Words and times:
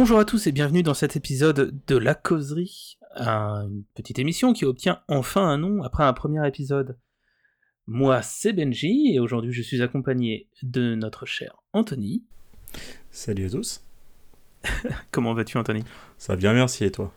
Bonjour 0.00 0.18
à 0.18 0.24
tous 0.24 0.46
et 0.46 0.52
bienvenue 0.52 0.82
dans 0.82 0.94
cet 0.94 1.14
épisode 1.14 1.78
de 1.86 1.96
La 1.98 2.14
Causerie, 2.14 2.96
une 3.16 3.84
petite 3.94 4.18
émission 4.18 4.54
qui 4.54 4.64
obtient 4.64 5.02
enfin 5.08 5.46
un 5.46 5.58
nom 5.58 5.82
après 5.82 6.04
un 6.04 6.14
premier 6.14 6.48
épisode. 6.48 6.96
Moi, 7.86 8.22
c'est 8.22 8.54
Benji 8.54 9.12
et 9.12 9.20
aujourd'hui 9.20 9.52
je 9.52 9.60
suis 9.60 9.82
accompagné 9.82 10.48
de 10.62 10.94
notre 10.94 11.26
cher 11.26 11.54
Anthony. 11.74 12.24
Salut 13.10 13.44
à 13.44 13.50
tous. 13.50 13.84
Comment 15.10 15.34
vas-tu 15.34 15.58
Anthony? 15.58 15.84
Ça 16.16 16.32
va 16.32 16.38
bien, 16.38 16.54
merci 16.54 16.82
et 16.86 16.90
toi? 16.90 17.12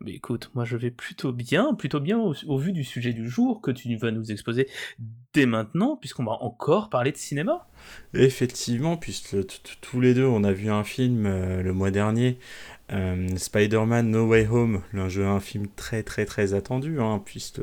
Mais 0.00 0.12
écoute, 0.12 0.50
moi 0.54 0.64
je 0.64 0.76
vais 0.76 0.90
plutôt 0.90 1.32
bien, 1.32 1.74
plutôt 1.74 2.00
bien 2.00 2.18
au, 2.18 2.58
vu 2.58 2.72
du 2.72 2.84
sujet 2.84 3.12
du 3.12 3.28
jour 3.28 3.60
que 3.60 3.70
tu 3.70 3.94
vas 3.96 4.10
nous 4.10 4.30
exposer 4.30 4.68
dès 5.32 5.46
maintenant, 5.46 5.96
puisqu'on 5.96 6.24
va 6.24 6.32
encore 6.42 6.90
parler 6.90 7.12
de 7.12 7.16
cinéma. 7.16 7.66
Effectivement, 8.14 8.96
puisque 8.96 9.36
tous 9.80 10.00
les 10.00 10.14
deux 10.14 10.26
on 10.26 10.44
a 10.44 10.52
vu 10.52 10.70
un 10.70 10.84
film 10.84 11.26
euh, 11.26 11.62
le 11.62 11.72
mois 11.72 11.90
dernier, 11.90 12.38
euh, 12.92 13.28
Spider-Man 13.36 14.10
No 14.10 14.26
Way 14.26 14.46
Home, 14.48 14.82
un 14.94 15.40
film 15.40 15.66
très 15.76 16.02
très 16.02 16.24
très 16.24 16.54
attendu, 16.54 17.00
hein, 17.00 17.22
puisque 17.24 17.60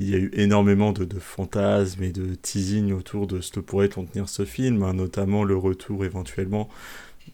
il 0.00 0.10
y 0.10 0.14
a 0.14 0.18
eu 0.18 0.30
énormément 0.34 0.92
de, 0.92 1.06
fantasmes 1.18 2.02
et 2.02 2.12
de 2.12 2.34
teasing 2.34 2.92
autour 2.92 3.26
de 3.26 3.40
ce 3.40 3.52
que 3.52 3.60
pourrait 3.60 3.88
contenir 3.88 4.28
ce 4.28 4.44
film, 4.44 4.82
hein, 4.82 4.94
notamment 4.94 5.44
le 5.44 5.56
retour 5.56 6.04
éventuellement 6.04 6.68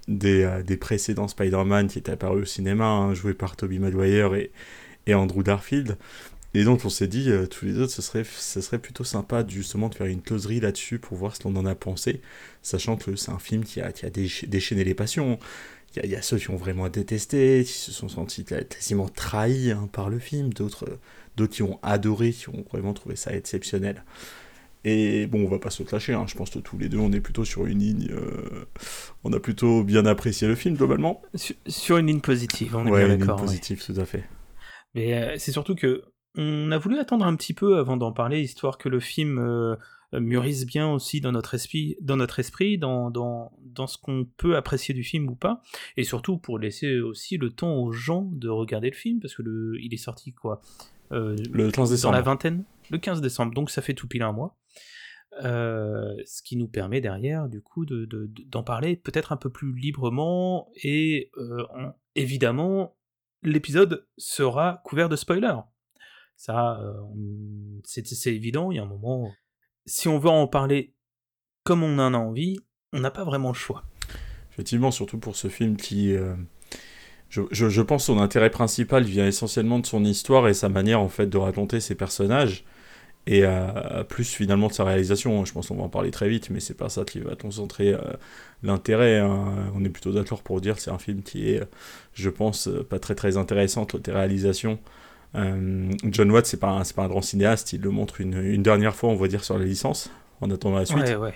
euh, 0.08 0.62
des, 0.62 0.76
précédents 0.76 1.28
Spider-Man 1.28 1.88
qui 1.88 1.98
étaient 1.98 2.12
apparus 2.12 2.42
au 2.42 2.46
cinéma, 2.46 2.86
hein, 2.86 3.14
joués 3.14 3.34
par 3.34 3.56
Tobey 3.56 3.78
Maguire 3.78 4.34
et, 4.34 4.50
et 5.06 5.14
Andrew 5.14 5.42
Darfield. 5.42 5.96
Et 6.52 6.64
donc 6.64 6.84
on 6.84 6.88
s'est 6.88 7.06
dit, 7.06 7.30
euh, 7.30 7.46
tous 7.46 7.64
les 7.64 7.78
autres, 7.78 7.92
ce 7.92 8.02
serait, 8.02 8.24
ce 8.24 8.60
serait 8.60 8.80
plutôt 8.80 9.04
sympa 9.04 9.44
justement 9.46 9.88
de 9.88 9.94
faire 9.94 10.08
une 10.08 10.20
closerie 10.20 10.60
là-dessus 10.60 10.98
pour 10.98 11.16
voir 11.16 11.36
ce 11.36 11.40
qu'on 11.40 11.54
en 11.54 11.64
a 11.64 11.76
pensé, 11.76 12.20
sachant 12.62 12.96
que 12.96 13.14
c'est 13.14 13.30
un 13.30 13.38
film 13.38 13.64
qui 13.64 13.80
a, 13.80 13.92
qui 13.92 14.04
a 14.04 14.10
déchaîné 14.10 14.82
les 14.82 14.94
passions. 14.94 15.38
Il 15.96 16.10
y, 16.10 16.14
a, 16.14 16.22
ceux 16.22 16.38
qui 16.38 16.50
ont 16.50 16.56
vraiment 16.56 16.88
détesté, 16.88 17.64
qui 17.66 17.72
se 17.72 17.90
sont 17.90 18.08
sentis 18.08 18.44
quasiment 18.44 19.08
trahis 19.08 19.72
hein, 19.72 19.88
par 19.92 20.08
le 20.08 20.20
film, 20.20 20.52
d'autres 20.52 20.86
qui 21.46 21.62
ont 21.62 21.78
adoré, 21.82 22.32
qui 22.32 22.48
ont 22.48 22.64
vraiment 22.70 22.92
trouvé 22.92 23.16
ça 23.16 23.32
exceptionnel. 23.34 24.04
Et 24.84 25.26
bon, 25.26 25.44
on 25.44 25.48
va 25.48 25.58
pas 25.58 25.70
se 25.70 25.82
clasher, 25.82 26.14
hein. 26.14 26.24
je 26.26 26.34
pense 26.34 26.50
que 26.50 26.58
tous 26.58 26.78
les 26.78 26.88
deux, 26.88 26.98
on 26.98 27.12
est 27.12 27.20
plutôt 27.20 27.44
sur 27.44 27.66
une 27.66 27.80
ligne. 27.80 28.08
Euh, 28.10 28.64
on 29.24 29.32
a 29.32 29.40
plutôt 29.40 29.84
bien 29.84 30.06
apprécié 30.06 30.48
le 30.48 30.54
film 30.54 30.74
globalement. 30.76 31.20
Sur, 31.66 31.98
une 31.98 32.06
ligne 32.06 32.20
positive, 32.20 32.76
on 32.76 32.86
est 32.86 32.90
ouais, 32.90 33.04
bien 33.04 33.14
une 33.14 33.22
ligne 33.22 33.36
positive, 33.36 33.84
tout 33.84 34.00
à 34.00 34.06
fait. 34.06 34.24
Mais 34.94 35.14
euh, 35.14 35.34
c'est 35.38 35.52
surtout 35.52 35.74
que 35.74 36.04
on 36.36 36.70
a 36.70 36.78
voulu 36.78 36.98
attendre 36.98 37.26
un 37.26 37.36
petit 37.36 37.54
peu 37.54 37.76
avant 37.76 37.96
d'en 37.96 38.12
parler, 38.12 38.40
histoire 38.40 38.78
que 38.78 38.88
le 38.88 39.00
film 39.00 39.38
euh, 39.38 39.76
mûrisse 40.12 40.64
bien 40.64 40.90
aussi 40.90 41.20
dans 41.20 41.32
notre 41.32 41.54
esprit, 41.54 41.96
dans, 42.00 42.16
notre 42.16 42.38
esprit, 42.38 42.78
dans, 42.78 43.10
dans, 43.10 43.52
dans 43.62 43.86
ce 43.86 43.98
qu'on 43.98 44.26
peut 44.36 44.56
apprécier 44.56 44.94
du 44.94 45.04
film 45.04 45.28
ou 45.28 45.34
pas, 45.34 45.60
et 45.96 46.04
surtout 46.04 46.38
pour 46.38 46.58
laisser 46.58 47.00
aussi 47.00 47.36
le 47.36 47.50
temps 47.50 47.74
aux 47.74 47.92
gens 47.92 48.30
de 48.32 48.48
regarder 48.48 48.90
le 48.90 48.96
film, 48.96 49.20
parce 49.20 49.34
que 49.34 49.42
le, 49.42 49.78
il 49.80 49.92
est 49.92 49.98
sorti 49.98 50.32
quoi 50.32 50.62
Le 51.10 51.70
15 51.70 51.90
décembre. 51.90 52.12
Dans 52.12 52.18
la 52.18 52.22
vingtaine 52.22 52.64
Le 52.90 52.98
15 52.98 53.20
décembre, 53.20 53.54
donc 53.54 53.70
ça 53.70 53.82
fait 53.82 53.94
tout 53.94 54.08
pile 54.08 54.22
un 54.22 54.32
mois. 54.32 54.56
Euh, 55.44 56.16
ce 56.26 56.42
qui 56.42 56.56
nous 56.56 56.68
permet 56.68 57.00
derrière, 57.00 57.48
du 57.48 57.62
coup, 57.62 57.86
d'en 57.86 58.04
de, 58.04 58.64
parler 58.64 58.96
peut-être 58.96 59.32
un 59.32 59.36
peu 59.36 59.50
plus 59.50 59.72
librement, 59.74 60.70
et 60.82 61.30
euh, 61.36 61.64
évidemment, 62.14 62.96
l'épisode 63.42 64.06
sera 64.18 64.82
couvert 64.84 65.08
de 65.08 65.16
spoilers. 65.16 65.60
Ça, 66.36 66.80
euh, 66.80 66.94
c'est 67.84 68.34
évident, 68.34 68.70
il 68.70 68.76
y 68.76 68.78
a 68.80 68.82
un 68.82 68.86
moment, 68.86 69.30
si 69.86 70.08
on 70.08 70.18
veut 70.18 70.30
en 70.30 70.48
parler 70.48 70.94
comme 71.62 71.82
on 71.82 71.98
en 71.98 72.12
a 72.12 72.18
envie, 72.18 72.58
on 72.92 73.00
n'a 73.00 73.10
pas 73.10 73.24
vraiment 73.24 73.48
le 73.48 73.54
choix. 73.54 73.84
Effectivement, 74.52 74.90
surtout 74.90 75.18
pour 75.18 75.36
ce 75.36 75.48
film 75.48 75.76
qui... 75.76 76.14
Je, 77.30 77.42
je, 77.50 77.68
je, 77.68 77.82
pense 77.82 78.04
son 78.04 78.18
intérêt 78.18 78.50
principal 78.50 79.04
vient 79.04 79.26
essentiellement 79.26 79.78
de 79.78 79.86
son 79.86 80.04
histoire 80.04 80.48
et 80.48 80.54
sa 80.54 80.68
manière 80.68 81.00
en 81.00 81.08
fait 81.08 81.26
de 81.26 81.38
raconter 81.38 81.80
ses 81.80 81.94
personnages 81.94 82.64
et 83.26 83.42
euh, 83.44 84.02
plus 84.04 84.24
finalement 84.24 84.66
de 84.66 84.72
sa 84.72 84.84
réalisation. 84.84 85.44
Je 85.44 85.52
pense 85.52 85.68
qu'on 85.68 85.76
va 85.76 85.84
en 85.84 85.88
parler 85.88 86.10
très 86.10 86.28
vite, 86.28 86.50
mais 86.50 86.60
c'est 86.60 86.76
pas 86.76 86.88
ça 86.88 87.04
qui 87.04 87.20
va 87.20 87.36
concentrer 87.36 87.94
euh, 87.94 88.00
l'intérêt. 88.62 89.18
Hein. 89.18 89.70
On 89.74 89.84
est 89.84 89.90
plutôt 89.90 90.12
d'accord 90.12 90.42
pour 90.42 90.60
dire 90.60 90.74
que 90.74 90.82
c'est 90.82 90.90
un 90.90 90.98
film 90.98 91.22
qui 91.22 91.50
est, 91.50 91.62
je 92.14 92.30
pense, 92.30 92.68
pas 92.88 92.98
très 92.98 93.14
très 93.14 93.36
intéressant 93.36 93.86
côté 93.86 94.10
réalisation. 94.10 94.78
Euh, 95.36 95.90
John 96.04 96.30
Watts, 96.32 96.46
c'est 96.46 96.56
pas, 96.58 96.70
un, 96.70 96.82
pas 96.82 97.04
un 97.04 97.08
grand 97.08 97.22
cinéaste, 97.22 97.72
il 97.72 97.82
le 97.82 97.90
montre 97.90 98.20
une, 98.20 98.42
une, 98.42 98.62
dernière 98.62 98.96
fois, 98.96 99.10
on 99.10 99.16
va 99.16 99.28
dire, 99.28 99.44
sur 99.44 99.58
la 99.58 99.64
licence, 99.64 100.10
en 100.40 100.50
attendant 100.50 100.78
la 100.78 100.86
suite. 100.86 100.98
Ouais, 100.98 101.14
ouais, 101.14 101.34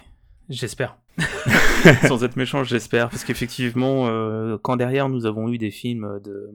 j'espère. 0.48 0.96
Sans 2.08 2.24
être 2.24 2.36
méchant, 2.36 2.64
j'espère, 2.64 3.10
parce 3.10 3.24
qu'effectivement, 3.24 4.06
quand 4.62 4.76
derrière 4.76 5.08
nous 5.08 5.26
avons 5.26 5.48
eu 5.48 5.58
des 5.58 5.70
films 5.70 6.20
de, 6.24 6.50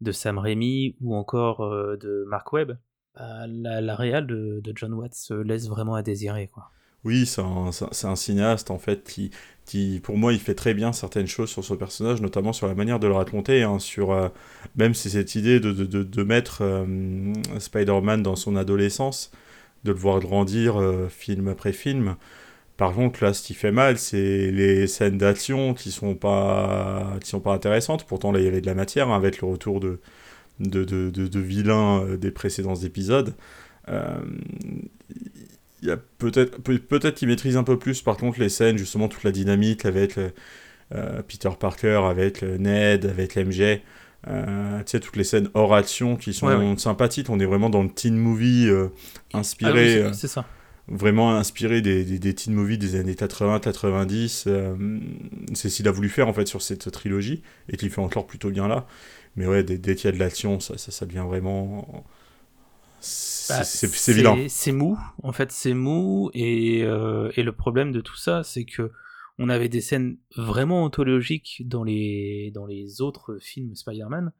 de 0.00 0.12
Sam 0.12 0.38
Raimi 0.38 0.96
ou 1.00 1.14
encore 1.14 1.60
de 1.60 2.24
Mark 2.28 2.52
Webb, 2.52 2.76
bah, 3.14 3.46
la, 3.46 3.80
la 3.80 3.94
réal 3.94 4.26
de, 4.26 4.62
John 4.74 4.92
Watts 4.94 5.30
laisse 5.44 5.68
vraiment 5.68 5.94
à 5.94 6.02
désirer. 6.02 6.48
Quoi. 6.52 6.70
Oui, 7.04 7.24
c'est 7.24 7.40
un, 7.40 8.16
cinéaste 8.16 8.70
en 8.70 8.78
fait 8.78 9.10
qui, 9.64 10.00
pour 10.00 10.18
moi, 10.18 10.34
il 10.34 10.38
fait 10.38 10.54
très 10.54 10.74
bien 10.74 10.92
certaines 10.92 11.26
choses 11.26 11.48
sur 11.48 11.64
ce 11.64 11.72
personnage, 11.72 12.20
notamment 12.20 12.52
sur 12.52 12.66
la 12.66 12.74
manière 12.74 13.00
de 13.00 13.06
le 13.06 13.14
raconter, 13.14 13.62
hein, 13.62 13.78
sur 13.78 14.12
euh, 14.12 14.28
même 14.76 14.92
si 14.92 15.08
cette 15.08 15.34
idée 15.34 15.60
de, 15.60 15.72
de, 15.72 16.02
de, 16.02 16.22
mettre 16.22 16.58
euh, 16.60 17.32
Spider-Man 17.58 18.22
dans 18.22 18.36
son 18.36 18.54
adolescence, 18.54 19.30
de 19.84 19.92
le 19.92 19.98
voir 19.98 20.20
grandir 20.20 20.78
euh, 20.78 21.08
film 21.08 21.48
après 21.48 21.72
film. 21.72 22.16
Par 22.80 22.94
contre, 22.94 23.22
là, 23.22 23.34
ce 23.34 23.42
qui 23.42 23.52
fait 23.52 23.72
mal, 23.72 23.98
c'est 23.98 24.50
les 24.50 24.86
scènes 24.86 25.18
d'action 25.18 25.74
qui 25.74 25.90
sont 25.90 26.14
pas, 26.14 27.18
qui 27.22 27.28
sont 27.28 27.38
pas 27.38 27.52
intéressantes. 27.52 28.06
Pourtant, 28.06 28.32
là, 28.32 28.38
il 28.38 28.46
y 28.46 28.48
avait 28.48 28.62
de 28.62 28.66
la 28.66 28.72
matière 28.72 29.10
hein, 29.10 29.16
avec 29.16 29.42
le 29.42 29.48
retour 29.48 29.80
de, 29.80 30.00
de, 30.60 30.84
de, 30.84 31.10
de, 31.10 31.26
de 31.26 31.40
vilains 31.40 32.02
euh, 32.02 32.16
des 32.16 32.30
précédents 32.30 32.76
épisodes. 32.76 33.34
Euh, 33.90 34.18
il 35.82 35.88
y 35.88 35.90
a 35.90 35.98
peut-être 35.98 36.56
peut-être 36.62 37.16
qu'il 37.16 37.28
maîtrise 37.28 37.58
un 37.58 37.64
peu 37.64 37.78
plus 37.78 38.00
par 38.00 38.16
contre 38.16 38.40
les 38.40 38.48
scènes 38.48 38.78
justement 38.78 39.08
toute 39.08 39.24
la 39.24 39.32
dynamique 39.32 39.84
avec 39.84 40.16
euh, 40.16 40.30
Peter 41.28 41.50
Parker 41.58 42.00
avec 42.08 42.40
Ned 42.42 43.04
avec 43.04 43.36
MJ 43.36 43.80
euh, 44.28 44.78
tu 44.78 44.84
sais 44.86 45.00
toutes 45.00 45.16
les 45.16 45.24
scènes 45.24 45.50
hors 45.52 45.74
action 45.74 46.16
qui 46.16 46.32
sont 46.32 46.78
sympathiques. 46.78 47.28
On 47.28 47.40
est 47.40 47.46
vraiment 47.46 47.68
dans 47.68 47.82
le 47.82 47.90
teen 47.90 48.16
movie 48.16 48.70
inspiré 49.34 50.02
ah 50.02 50.12
c'est 50.14 50.28
ça 50.28 50.46
vraiment 50.88 51.36
inspiré 51.36 51.82
des, 51.82 52.04
des, 52.04 52.18
des, 52.18 52.34
teen 52.34 52.52
movies 52.52 52.78
des 52.78 52.96
années 52.96 53.14
80-90 53.14 54.78
c'est 55.54 55.68
ce 55.68 55.76
qu'il 55.76 55.86
a 55.86 55.92
voulu 55.92 56.08
faire 56.08 56.26
en 56.26 56.32
fait 56.32 56.46
sur 56.46 56.62
cette 56.62 56.90
trilogie 56.90 57.42
et 57.68 57.76
qu'il 57.76 57.90
fait 57.90 58.00
encore 58.00 58.26
plutôt 58.26 58.50
bien 58.50 58.66
là 58.66 58.86
mais 59.36 59.46
ouais, 59.46 59.62
dès, 59.62 59.94
qu'il 59.94 60.06
y 60.06 60.08
a 60.08 60.12
de 60.12 60.18
l'action, 60.18 60.60
ça, 60.60 60.76
ça, 60.76 61.06
devient 61.06 61.24
vraiment. 61.26 62.04
C'est 63.00 63.86
bah. 64.22 64.36
C'est 64.48 64.72
mou, 64.72 64.98
en 65.22 65.32
fait, 65.32 65.52
c'est 65.52 65.74
mou. 65.74 66.30
Et, 66.34 66.82
euh, 66.84 67.30
et, 67.36 67.42
le 67.42 67.52
problème 67.52 67.92
de 67.92 68.00
tout 68.00 68.16
ça, 68.16 68.42
c'est 68.42 68.64
que 68.64 68.90
on 69.38 69.48
avait 69.48 69.68
des 69.68 69.80
scènes 69.80 70.18
vraiment 70.36 70.84
anthologiques 70.84 71.62
dans 71.64 71.82
les, 71.82 72.50
dans 72.54 72.66
les 72.66 73.00
autres 73.00 73.38
films 73.40 73.74
Spider-Man, 73.74 74.32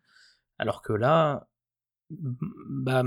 alors 0.59 0.83
que 0.83 0.93
là, 0.93 1.49
bah, 2.11 3.03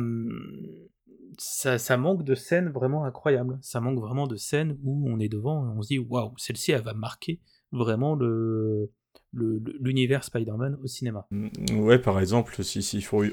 ça, 1.38 1.98
manque 1.98 2.24
de 2.24 2.36
scènes 2.36 2.70
vraiment 2.70 3.06
incroyables. 3.06 3.58
Ça 3.62 3.80
manque 3.80 4.00
vraiment 4.00 4.28
de 4.28 4.36
scènes 4.36 4.78
où 4.84 5.08
on 5.10 5.20
est 5.20 5.30
devant 5.30 5.74
on 5.78 5.82
se 5.82 5.88
dit 5.90 6.00
waouh, 6.00 6.34
celle-ci, 6.38 6.72
elle 6.72 6.84
va 6.84 6.94
marquer 6.94 7.40
vraiment 7.72 8.16
le, 8.16 8.92
l'univers 9.34 10.24
Spider-Man 10.24 10.78
au 10.84 10.88
cinéma. 10.88 11.28
Mm, 11.32 11.80
ouais, 11.80 12.00
par 12.00 12.20
exemple, 12.20 12.56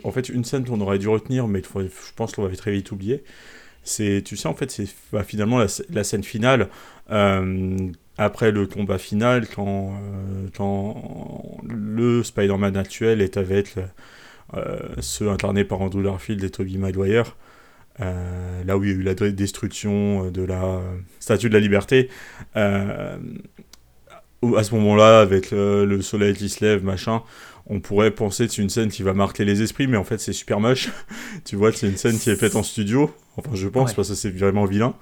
en 0.05 0.11
fait, 0.11 0.29
une 0.29 0.45
scène 0.45 0.65
qu'on 0.65 0.81
aurait 0.81 0.99
dû 0.99 1.09
retenir, 1.09 1.47
mais 1.49 1.63
je 1.63 2.15
pense 2.17 2.35
qu'on 2.35 2.47
va 2.47 2.57
très 2.57 2.73
vite 2.73 2.91
oublier, 2.93 3.25
c'est, 3.83 4.23
tu 4.25 4.37
sais, 4.37 4.49
en 4.49 4.55
fait, 4.55 4.71
c'est 4.71 4.89
bah, 5.13 5.25
finalement 5.25 5.59
la, 5.59 6.05
scène 6.05 6.25
finale, 6.25 6.69
euh, 7.11 7.77
après 8.19 8.51
le 8.51 8.67
combat 8.67 8.99
final, 8.99 9.47
quand, 9.49 9.95
euh, 9.95 10.49
quand 10.55 11.59
le 11.67 12.23
Spider-Man 12.23 12.77
actuel 12.77 13.23
est 13.23 13.37
avec 13.37 13.77
euh, 14.55 14.79
ceux 15.01 15.31
incarnés 15.31 15.65
par 15.65 15.81
Andrew 15.81 16.03
Garfield 16.03 16.43
et 16.45 16.51
Tobey 16.51 16.77
Maguire, 16.77 17.37
là 18.01 18.77
où 18.77 18.85
il 18.85 18.91
y 18.91 18.93
a 18.93 18.97
eu 18.97 19.03
la 19.03 19.15
destruction 19.15 20.31
de 20.31 20.43
la 20.43 20.81
Statue 21.19 21.49
de 21.49 21.55
la 21.55 21.61
Liberté, 21.61 22.09
à 22.55 23.19
ce 24.65 24.75
moment-là, 24.75 25.21
avec 25.21 25.51
le, 25.51 26.01
soleil 26.03 26.35
qui 26.35 26.49
se 26.49 26.65
lève, 26.65 26.85
machin, 26.85 27.23
on 27.67 27.81
pourrait 27.81 28.11
penser 28.11 28.47
que 28.47 28.53
c'est 28.53 28.63
une 28.63 28.71
scène 28.71 28.89
qui 28.89 29.03
va 29.03 29.15
marquer 29.15 29.45
les 29.45 29.63
esprits, 29.63 29.87
mais 29.87 29.97
en 29.97 30.05
fait 30.05 30.19
c'est 30.19 30.33
super 30.33 30.61
moche. 30.61 30.89
tu 31.45 31.57
vois 31.57 31.73
c'est 31.73 31.89
une 31.89 31.97
scène 31.97 32.19
qui 32.19 32.31
est 32.31 32.37
faite 32.37 32.57
en 32.57 32.63
studio, 32.63 33.15
enfin 33.37 33.51
je 33.55 33.69
pense, 33.69 33.95
parce 33.95 34.09
que 34.09 34.15
c'est 34.15 34.31
vraiment 34.31 34.65
vilain. 34.65 34.95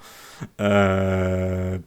Euh... 0.61 1.77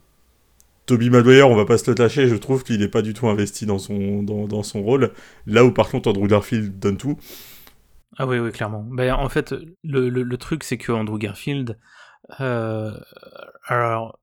Toby 0.86 1.10
Maguire, 1.10 1.48
on 1.48 1.54
va 1.54 1.64
pas 1.64 1.78
se 1.78 1.88
le 1.88 1.94
tâcher, 1.94 2.26
je 2.26 2.34
trouve 2.34 2.64
qu'il 2.64 2.82
est 2.82 2.88
pas 2.88 3.02
du 3.02 3.14
tout 3.14 3.28
investi 3.28 3.66
dans 3.66 3.78
son, 3.78 4.22
dans, 4.24 4.48
dans, 4.48 4.64
son 4.64 4.82
rôle. 4.82 5.12
Là 5.46 5.64
où 5.64 5.70
par 5.70 5.88
contre 5.88 6.10
Andrew 6.10 6.26
Garfield 6.26 6.78
donne 6.80 6.96
tout. 6.96 7.16
Ah 8.18 8.26
oui, 8.26 8.38
oui, 8.38 8.52
clairement. 8.52 8.82
Ben, 8.82 9.14
en 9.14 9.28
fait, 9.28 9.54
le, 9.82 10.08
le, 10.08 10.36
truc 10.36 10.64
c'est 10.64 10.76
que 10.76 10.92
Andrew 10.92 11.18
Garfield, 11.18 11.78
euh, 12.40 12.92
alors 13.66 14.18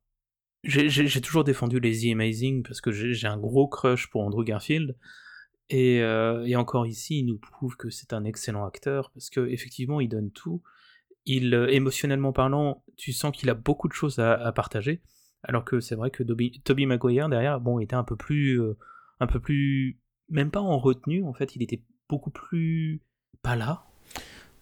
j'ai 0.64 1.22
toujours 1.22 1.44
défendu 1.44 1.80
les 1.80 2.02
The 2.02 2.12
Amazing 2.14 2.64
parce 2.64 2.82
que 2.82 2.92
j'ai 2.92 3.28
un 3.28 3.38
gros 3.38 3.68
crush 3.68 4.10
pour 4.10 4.22
Andrew 4.22 4.44
Garfield. 4.44 4.98
Et, 5.70 6.04
encore 6.56 6.86
ici, 6.86 7.20
il 7.20 7.26
nous 7.26 7.38
prouve 7.38 7.78
que 7.78 7.90
c'est 7.90 8.14
un 8.14 8.26
excellent 8.26 8.66
acteur 8.66 9.12
parce 9.12 9.30
que 9.30 9.48
effectivement, 9.48 10.02
il 10.02 10.10
donne 10.10 10.32
tout. 10.32 10.62
Il, 11.26 11.54
émotionnellement 11.54 12.34
parlant, 12.34 12.84
tu 12.98 13.14
sens 13.14 13.36
qu'il 13.36 13.50
a 13.50 13.54
beaucoup 13.54 13.88
de 13.88 13.94
choses 13.94 14.20
à, 14.20 14.52
partager. 14.52 15.02
Alors 15.44 15.64
que 15.64 15.80
c'est 15.80 15.96
vrai 15.96 16.12
que 16.12 16.24
Toby 16.24 16.86
Maguire 16.86 17.30
derrière, 17.30 17.62
bon, 17.62 17.80
était 17.80 17.96
un 17.96 18.04
peu 18.04 18.18
plus, 18.18 18.62
un 19.20 19.28
peu 19.28 19.40
plus, 19.40 20.00
même 20.28 20.52
pas 20.52 20.62
en 20.62 20.78
retenue 20.78 21.24
en 21.24 21.34
fait, 21.34 21.56
il 21.56 21.64
était 21.64 21.84
beaucoup 22.10 22.32
plus 22.32 23.02
pas 23.42 23.56
là, 23.56 23.84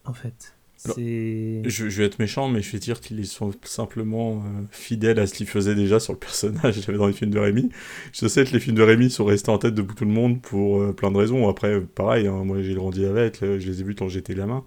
en 0.04 0.12
fait. 0.12 0.54
Je, 0.96 1.62
je, 1.64 1.98
vais 1.98 2.04
être 2.04 2.18
méchant, 2.18 2.48
mais 2.48 2.62
je 2.62 2.70
vais 2.70 2.78
dire 2.78 3.00
qu'ils 3.00 3.26
sont 3.26 3.50
simplement 3.64 4.36
euh, 4.36 4.62
fidèles 4.70 5.18
à 5.18 5.26
ce 5.26 5.34
qu'ils 5.34 5.48
faisaient 5.48 5.74
déjà 5.74 5.98
sur 5.98 6.12
le 6.12 6.18
personnage 6.18 6.86
dans 6.86 7.06
les 7.06 7.12
films 7.12 7.32
de 7.32 7.38
Rémi. 7.38 7.70
Je 8.12 8.28
sais 8.28 8.44
que 8.44 8.52
les 8.52 8.60
films 8.60 8.76
de 8.76 8.82
Rémi 8.82 9.10
sont 9.10 9.24
restés 9.24 9.50
en 9.50 9.58
tête 9.58 9.74
de 9.74 9.82
tout 9.82 10.04
le 10.04 10.10
monde 10.10 10.40
pour 10.40 10.80
euh, 10.80 10.92
plein 10.92 11.10
de 11.10 11.16
raisons. 11.16 11.48
Après, 11.48 11.80
pareil, 11.80 12.28
hein, 12.28 12.44
moi 12.44 12.62
j'ai 12.62 12.74
grandi 12.74 13.04
avec, 13.04 13.42
euh, 13.42 13.58
je 13.58 13.66
les 13.66 13.80
ai 13.80 13.84
vus 13.84 13.96
quand 13.96 14.08
j'étais 14.08 14.34
gamin. 14.34 14.64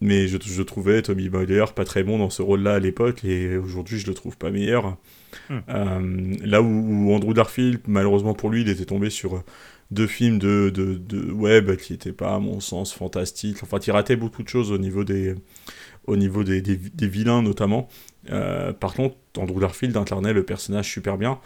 Mais 0.00 0.26
je, 0.26 0.36
je, 0.44 0.62
trouvais 0.62 1.00
Tommy 1.00 1.28
Boyer 1.28 1.64
pas 1.74 1.84
très 1.84 2.02
bon 2.02 2.18
dans 2.18 2.28
ce 2.28 2.42
rôle-là 2.42 2.74
à 2.74 2.78
l'époque, 2.80 3.24
et 3.24 3.56
aujourd'hui 3.56 3.98
je 3.98 4.06
le 4.08 4.14
trouve 4.14 4.36
pas 4.36 4.50
meilleur. 4.50 4.96
Hmm. 5.48 6.36
là 6.44 6.62
où, 6.62 6.66
où, 6.66 7.12
Andrew 7.12 7.32
Darfield, 7.32 7.80
malheureusement 7.86 8.34
pour 8.34 8.50
lui, 8.50 8.62
il 8.62 8.68
était 8.68 8.84
tombé 8.84 9.10
sur 9.10 9.42
deux 9.94 10.06
films 10.06 10.38
de, 10.38 10.70
de, 10.74 10.94
de 10.94 11.32
web 11.32 11.76
qui 11.76 11.92
n'étaient 11.92 12.12
pas, 12.12 12.34
à 12.34 12.38
mon 12.38 12.60
sens, 12.60 12.92
fantastiques. 12.92 13.62
Enfin, 13.62 13.78
il 13.86 13.90
ratait 13.92 14.16
beaucoup 14.16 14.42
de 14.42 14.48
choses 14.48 14.70
au 14.72 14.78
niveau 14.78 15.04
des, 15.04 15.34
au 16.06 16.16
niveau 16.16 16.44
des, 16.44 16.60
des, 16.60 17.08
vilains, 17.08 17.42
notamment. 17.42 17.88
Euh, 18.30 18.72
par 18.72 18.94
contre, 18.94 19.16
Andrew 19.38 19.60
Garfield 19.60 19.96
incarnait 19.96 20.32
le 20.32 20.44
personnage 20.44 20.90
super 20.90 21.16
bien. 21.16 21.38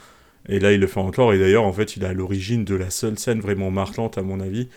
Et 0.49 0.59
là, 0.61 0.73
il 0.73 0.81
le 0.81 0.87
fait 0.87 1.01
encore. 1.01 1.33
Et 1.33 1.39
d'ailleurs, 1.39 1.65
en 1.65 1.73
fait, 1.73 1.97
il 1.97 2.05
est 2.05 2.07
à 2.07 2.13
l'origine 2.13 2.65
de 2.65 2.75
la 2.75 2.91
seule 2.91 3.19
scène 3.19 3.41
vraiment 3.41 3.71
marquante, 3.71 4.19
à 4.19 4.23
mon 4.23 4.41
avis. 4.41 4.69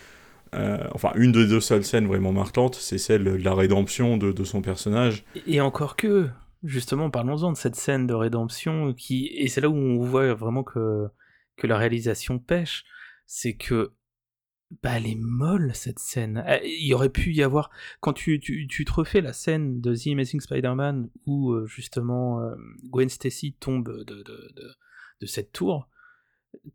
Euh, 0.54 0.78
enfin, 0.94 1.12
une 1.16 1.32
des 1.32 1.48
deux 1.48 1.62
seules 1.62 1.86
scènes 1.86 2.08
vraiment 2.08 2.34
marquantes, 2.34 2.76
c'est 2.76 2.98
celle 2.98 3.24
de 3.24 3.32
la 3.32 3.54
rédemption 3.54 4.18
de, 4.18 4.32
de, 4.32 4.44
son 4.44 4.62
personnage. 4.62 5.24
Et 5.48 5.62
encore 5.62 5.96
que, 5.96 6.28
justement, 6.64 7.10
parlons-en 7.10 7.54
de 7.54 7.58
cette 7.58 7.76
scène 7.76 8.06
de 8.06 8.14
rédemption, 8.14 8.94
qui 8.94 9.32
et 9.34 9.48
c'est 9.48 9.62
là 9.62 9.70
où 9.70 9.76
on 9.76 10.00
voit 10.00 10.34
vraiment 10.34 10.64
que, 10.64 11.08
que 11.56 11.68
la 11.68 11.78
réalisation 11.78 12.38
pêche 12.38 12.84
c'est 13.34 13.54
que 13.54 13.94
bah, 14.84 14.98
elle 14.98 15.08
est 15.08 15.18
molle 15.18 15.74
cette 15.74 16.00
scène. 16.00 16.44
Eh, 16.50 16.68
il 16.82 16.94
aurait 16.94 17.10
pu 17.10 17.32
y 17.34 17.44
avoir 17.44 17.70
quand 18.02 18.12
tu, 18.12 18.42
tu, 18.42 18.68
tu 18.68 18.84
te 18.84 18.92
refais 18.92 19.22
la 19.22 19.32
scène 19.32 19.80
de 19.80 19.96
The 19.96 20.08
Amazing 20.08 20.42
Spider-Man 20.42 21.10
où 21.26 21.52
euh, 21.52 21.66
justement 21.66 22.42
euh, 22.42 22.54
Gwen 22.84 23.08
Stacy 23.08 23.54
tombe 23.54 24.04
de, 24.04 24.22
de, 24.22 24.76
de, 25.22 25.26
cette 25.26 25.54
tour. 25.54 25.88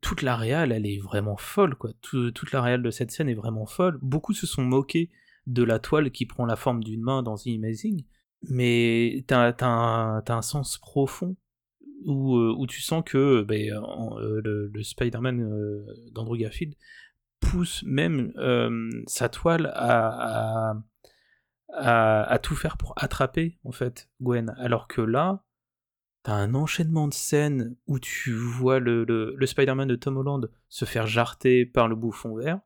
Toute 0.01 0.23
la 0.23 0.35
réal, 0.35 0.73
elle 0.73 0.87
est 0.87 0.99
vraiment 0.99 1.37
folle 1.37 1.75
quoi. 1.75 1.91
toute 2.01 2.53
la 2.53 2.63
réal 2.63 2.83
de 2.83 2.91
cette 2.91 3.11
scène 3.11 3.29
est 3.29 3.35
vraiment 3.35 3.67
folle. 3.67 3.99
Beaucoup 4.01 4.33
se 4.33 4.47
sont 4.47 4.65
moqués 4.65 5.11
de 5.47 5.63
la 5.63 5.79
toile 5.79 6.11
qui 6.11 6.25
prend 6.25 6.47
la 6.47 6.57
forme 6.57 6.83
d'une 6.83 7.03
main 7.03 7.23
dans 7.23 7.37
The 7.37 7.49
Amazing, 7.49 8.03
mais 8.49 9.25
t'as 9.27 9.53
as, 9.61 10.33
un 10.33 10.43
sens 10.43 10.79
profond 10.79 11.37
où, 12.07 12.37
euh, 12.37 12.55
où 12.57 12.67
tu 12.67 12.81
sens 12.81 13.03
que 13.05 13.43
ben, 13.43 13.73
euh, 13.73 14.41
le, 14.73 14.83
Spider-Man 14.83 15.41
euh, 15.43 15.85
d'Andrew 16.13 16.39
Garfield 16.39 16.75
pousse 17.41 17.83
même 17.85 18.33
sa 19.07 19.29
toile 19.29 19.71
à, 19.75 20.75
tout 22.43 22.55
faire 22.55 22.79
pour 22.79 22.95
attraper 22.97 23.59
en 23.65 23.73
fait 23.73 24.09
Gwen, 24.23 24.55
alors 24.57 24.89
que 24.89 25.03
là, 25.03 25.45
t'as 26.23 26.35
un 26.35 26.55
enchaînement 26.55 27.09
de 27.09 27.15
scènes 27.15 27.77
où 27.87 27.99
tu 27.99 28.33
vois 28.33 28.79
le 28.81 29.37
Spider-Man 29.45 29.89
de 29.89 29.97
Tom 29.97 30.17
Holland 30.17 30.51
se 30.69 30.87
faire 30.87 31.07
jarter 31.07 31.67
par 31.67 31.89
le 31.89 31.95
bouffon 31.95 32.35
vert. 32.37 32.61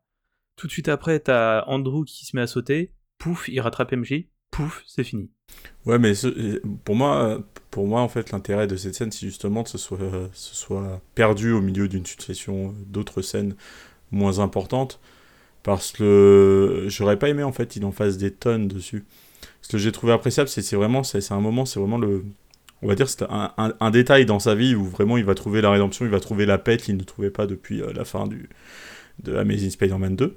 Tout 0.55 0.67
de 0.67 0.71
suite 0.71 0.89
après, 0.89 1.19
t'as 1.19 1.65
Andrew 1.65 2.05
qui 2.05 2.25
se 2.25 2.35
met 2.35 2.41
à 2.41 2.47
sauter, 2.47 2.93
pouf, 3.17 3.47
il 3.49 3.59
rattrape 3.59 3.91
MJ, 3.91 4.27
pouf, 4.51 4.83
c'est 4.87 5.03
fini. 5.03 5.31
Ouais, 5.85 5.97
mais 5.97 6.13
pour 6.85 6.95
moi, 6.95 7.39
pour 7.71 7.87
moi, 7.87 8.01
en 8.01 8.09
fait, 8.09 8.31
l'intérêt 8.31 8.67
de 8.67 8.75
cette 8.75 8.95
scène, 8.95 9.11
c'est 9.11 9.25
justement 9.25 9.63
que 9.63 9.69
ce 9.69 9.77
soit, 9.77 9.97
ce 10.33 10.55
soit 10.55 11.01
perdu 11.15 11.51
au 11.51 11.61
milieu 11.61 11.87
d'une 11.87 12.05
succession 12.05 12.75
d'autres 12.87 13.21
scènes 13.21 13.55
moins 14.11 14.39
importantes. 14.39 14.99
Parce 15.63 15.91
que 15.91 16.85
j'aurais 16.87 17.17
pas 17.17 17.29
aimé, 17.29 17.43
en 17.43 17.51
fait, 17.51 17.67
qu'il 17.67 17.85
en 17.85 17.91
fasse 17.91 18.17
des 18.17 18.31
tonnes 18.31 18.67
dessus. 18.67 19.05
Ce 19.61 19.69
que 19.69 19.77
j'ai 19.77 19.91
trouvé 19.91 20.13
appréciable, 20.13 20.49
c'est 20.49 20.75
vraiment, 20.75 21.03
c'est 21.03 21.31
un 21.31 21.39
moment, 21.39 21.65
c'est 21.65 21.79
vraiment 21.79 21.97
le. 21.97 22.25
On 22.81 22.87
va 22.87 22.95
dire, 22.95 23.07
c'est 23.07 23.23
un, 23.29 23.53
un, 23.57 23.91
détail 23.91 24.25
dans 24.25 24.39
sa 24.39 24.55
vie 24.55 24.73
où 24.73 24.85
vraiment 24.85 25.17
il 25.17 25.23
va 25.23 25.35
trouver 25.35 25.61
la 25.61 25.69
rédemption, 25.69 26.03
il 26.03 26.09
va 26.09 26.19
trouver 26.19 26.47
la 26.47 26.57
paix 26.57 26.77
qu'il 26.77 26.97
ne 26.97 27.03
trouvait 27.03 27.29
pas 27.29 27.45
depuis 27.45 27.79
euh, 27.79 27.93
la 27.93 28.05
fin 28.05 28.25
du, 28.25 28.49
de 29.23 29.35
Amazing 29.35 29.69
Spider-Man 29.69 30.15
2. 30.15 30.35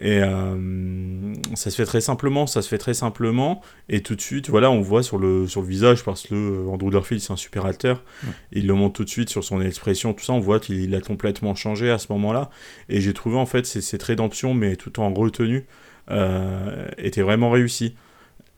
Et 0.00 0.20
euh, 0.22 1.34
ça 1.54 1.70
se 1.70 1.76
fait 1.76 1.84
très 1.84 2.00
simplement, 2.00 2.46
ça 2.46 2.62
se 2.62 2.68
fait 2.68 2.78
très 2.78 2.94
simplement, 2.94 3.60
et 3.88 4.00
tout 4.00 4.14
de 4.14 4.20
suite, 4.20 4.48
voilà, 4.48 4.70
on 4.70 4.80
voit 4.80 5.02
sur 5.02 5.18
le, 5.18 5.48
sur 5.48 5.60
le 5.60 5.66
visage, 5.66 6.04
parce 6.04 6.22
que 6.28 6.34
euh, 6.34 6.68
Andrew 6.68 6.90
Garfield, 6.90 7.20
c'est 7.20 7.32
un 7.32 7.36
super 7.36 7.66
acteur, 7.66 8.04
il 8.52 8.68
le 8.68 8.74
montre 8.74 8.94
tout 8.94 9.04
de 9.04 9.08
suite 9.10 9.28
sur 9.28 9.42
son 9.42 9.60
expression, 9.60 10.14
tout 10.14 10.24
ça, 10.24 10.34
on 10.34 10.40
voit 10.40 10.60
qu'il 10.60 10.94
a 10.94 11.00
complètement 11.00 11.56
changé 11.56 11.90
à 11.90 11.98
ce 11.98 12.12
moment-là, 12.12 12.48
et 12.88 13.00
j'ai 13.00 13.12
trouvé 13.12 13.36
en 13.36 13.46
fait 13.46 13.66
cette 13.66 14.02
rédemption, 14.04 14.54
mais 14.54 14.76
tout 14.76 15.00
en 15.00 15.12
retenue, 15.12 15.66
euh, 16.12 16.86
était 16.96 17.22
vraiment 17.22 17.50
réussi. 17.50 17.96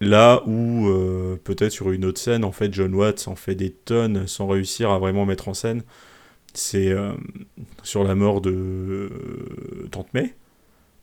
Là 0.02 0.42
où, 0.46 0.88
peut-être 1.44 1.72
sur 1.72 1.90
une 1.90 2.06
autre 2.06 2.18
scène, 2.18 2.42
en 2.42 2.52
fait, 2.52 2.72
John 2.72 2.94
Watts 2.94 3.28
en 3.28 3.34
fait 3.34 3.54
des 3.54 3.70
tonnes 3.70 4.26
sans 4.26 4.46
réussir 4.46 4.90
à 4.90 4.98
vraiment 4.98 5.26
mettre 5.26 5.48
en 5.48 5.52
scène, 5.52 5.82
c'est 6.54 6.90
sur 7.82 8.02
la 8.02 8.14
mort 8.14 8.40
de 8.40 9.10
Tante 9.90 10.14
May 10.14 10.34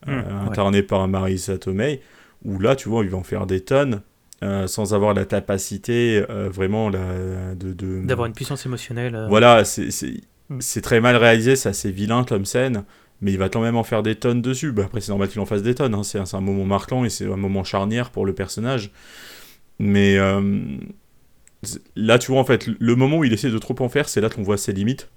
euh, 0.08 0.22
mmh, 0.22 0.48
incarné 0.48 0.84
par 0.84 1.08
Marisa 1.08 1.58
Tomei, 1.58 2.02
où 2.46 2.60
là, 2.60 2.76
tu 2.76 2.90
vois, 2.90 3.04
ils 3.04 3.10
vont 3.10 3.24
faire 3.24 3.46
des 3.46 3.62
tonnes. 3.62 4.02
Euh, 4.44 4.68
sans 4.68 4.94
avoir 4.94 5.16
la 5.16 5.26
capacité 5.26 6.24
euh, 6.30 6.48
vraiment 6.48 6.90
la, 6.92 7.56
de, 7.56 8.06
d'avoir 8.06 8.28
une 8.28 8.34
puissance 8.34 8.68
émotionnelle. 8.68 9.26
Voilà, 9.30 9.66
c'est, 9.66 9.88
mmh. 10.50 10.58
c'est, 10.60 10.82
très 10.82 11.02
mal 11.02 11.16
réalisé, 11.16 11.56
c'est 11.56 11.70
assez 11.70 11.90
vilain 11.90 12.24
comme 12.24 12.46
scène, 12.46 12.84
mais 13.20 13.32
il 13.32 13.40
va 13.40 13.50
quand 13.50 13.62
même 13.62 13.76
en 13.76 13.84
faire 13.84 14.04
des 14.04 14.14
tonnes 14.14 14.44
dessus. 14.44 14.72
Bah, 14.72 14.84
après, 14.86 15.02
c'est 15.02 15.10
normal 15.10 15.30
qu'il 15.30 15.42
en 15.42 15.48
fasse 15.48 15.64
des 15.64 15.74
tonnes, 15.74 15.96
hein. 15.96 16.04
c'est, 16.04 16.20
un 16.20 16.42
moment 16.42 16.66
marquant 16.66 17.04
et 17.04 17.10
c'est 17.10 17.26
un 17.26 17.36
moment 17.36 17.64
charnière 17.64 18.12
pour 18.12 18.28
le 18.28 18.34
personnage. 18.36 18.92
Mais 19.80 20.18
là, 21.96 22.20
tu 22.20 22.32
vois, 22.32 22.40
en 22.40 22.46
fait, 22.46 22.68
le 22.68 22.96
moment 22.96 23.18
où 23.18 23.24
il 23.24 23.34
essaie 23.34 23.50
de 23.50 23.58
trop 23.58 23.76
en 23.80 23.90
faire, 23.90 24.08
c'est 24.08 24.22
là 24.22 24.30
qu'on 24.30 24.44
voit 24.44 24.58
ses 24.58 24.72
limites. 24.72 25.10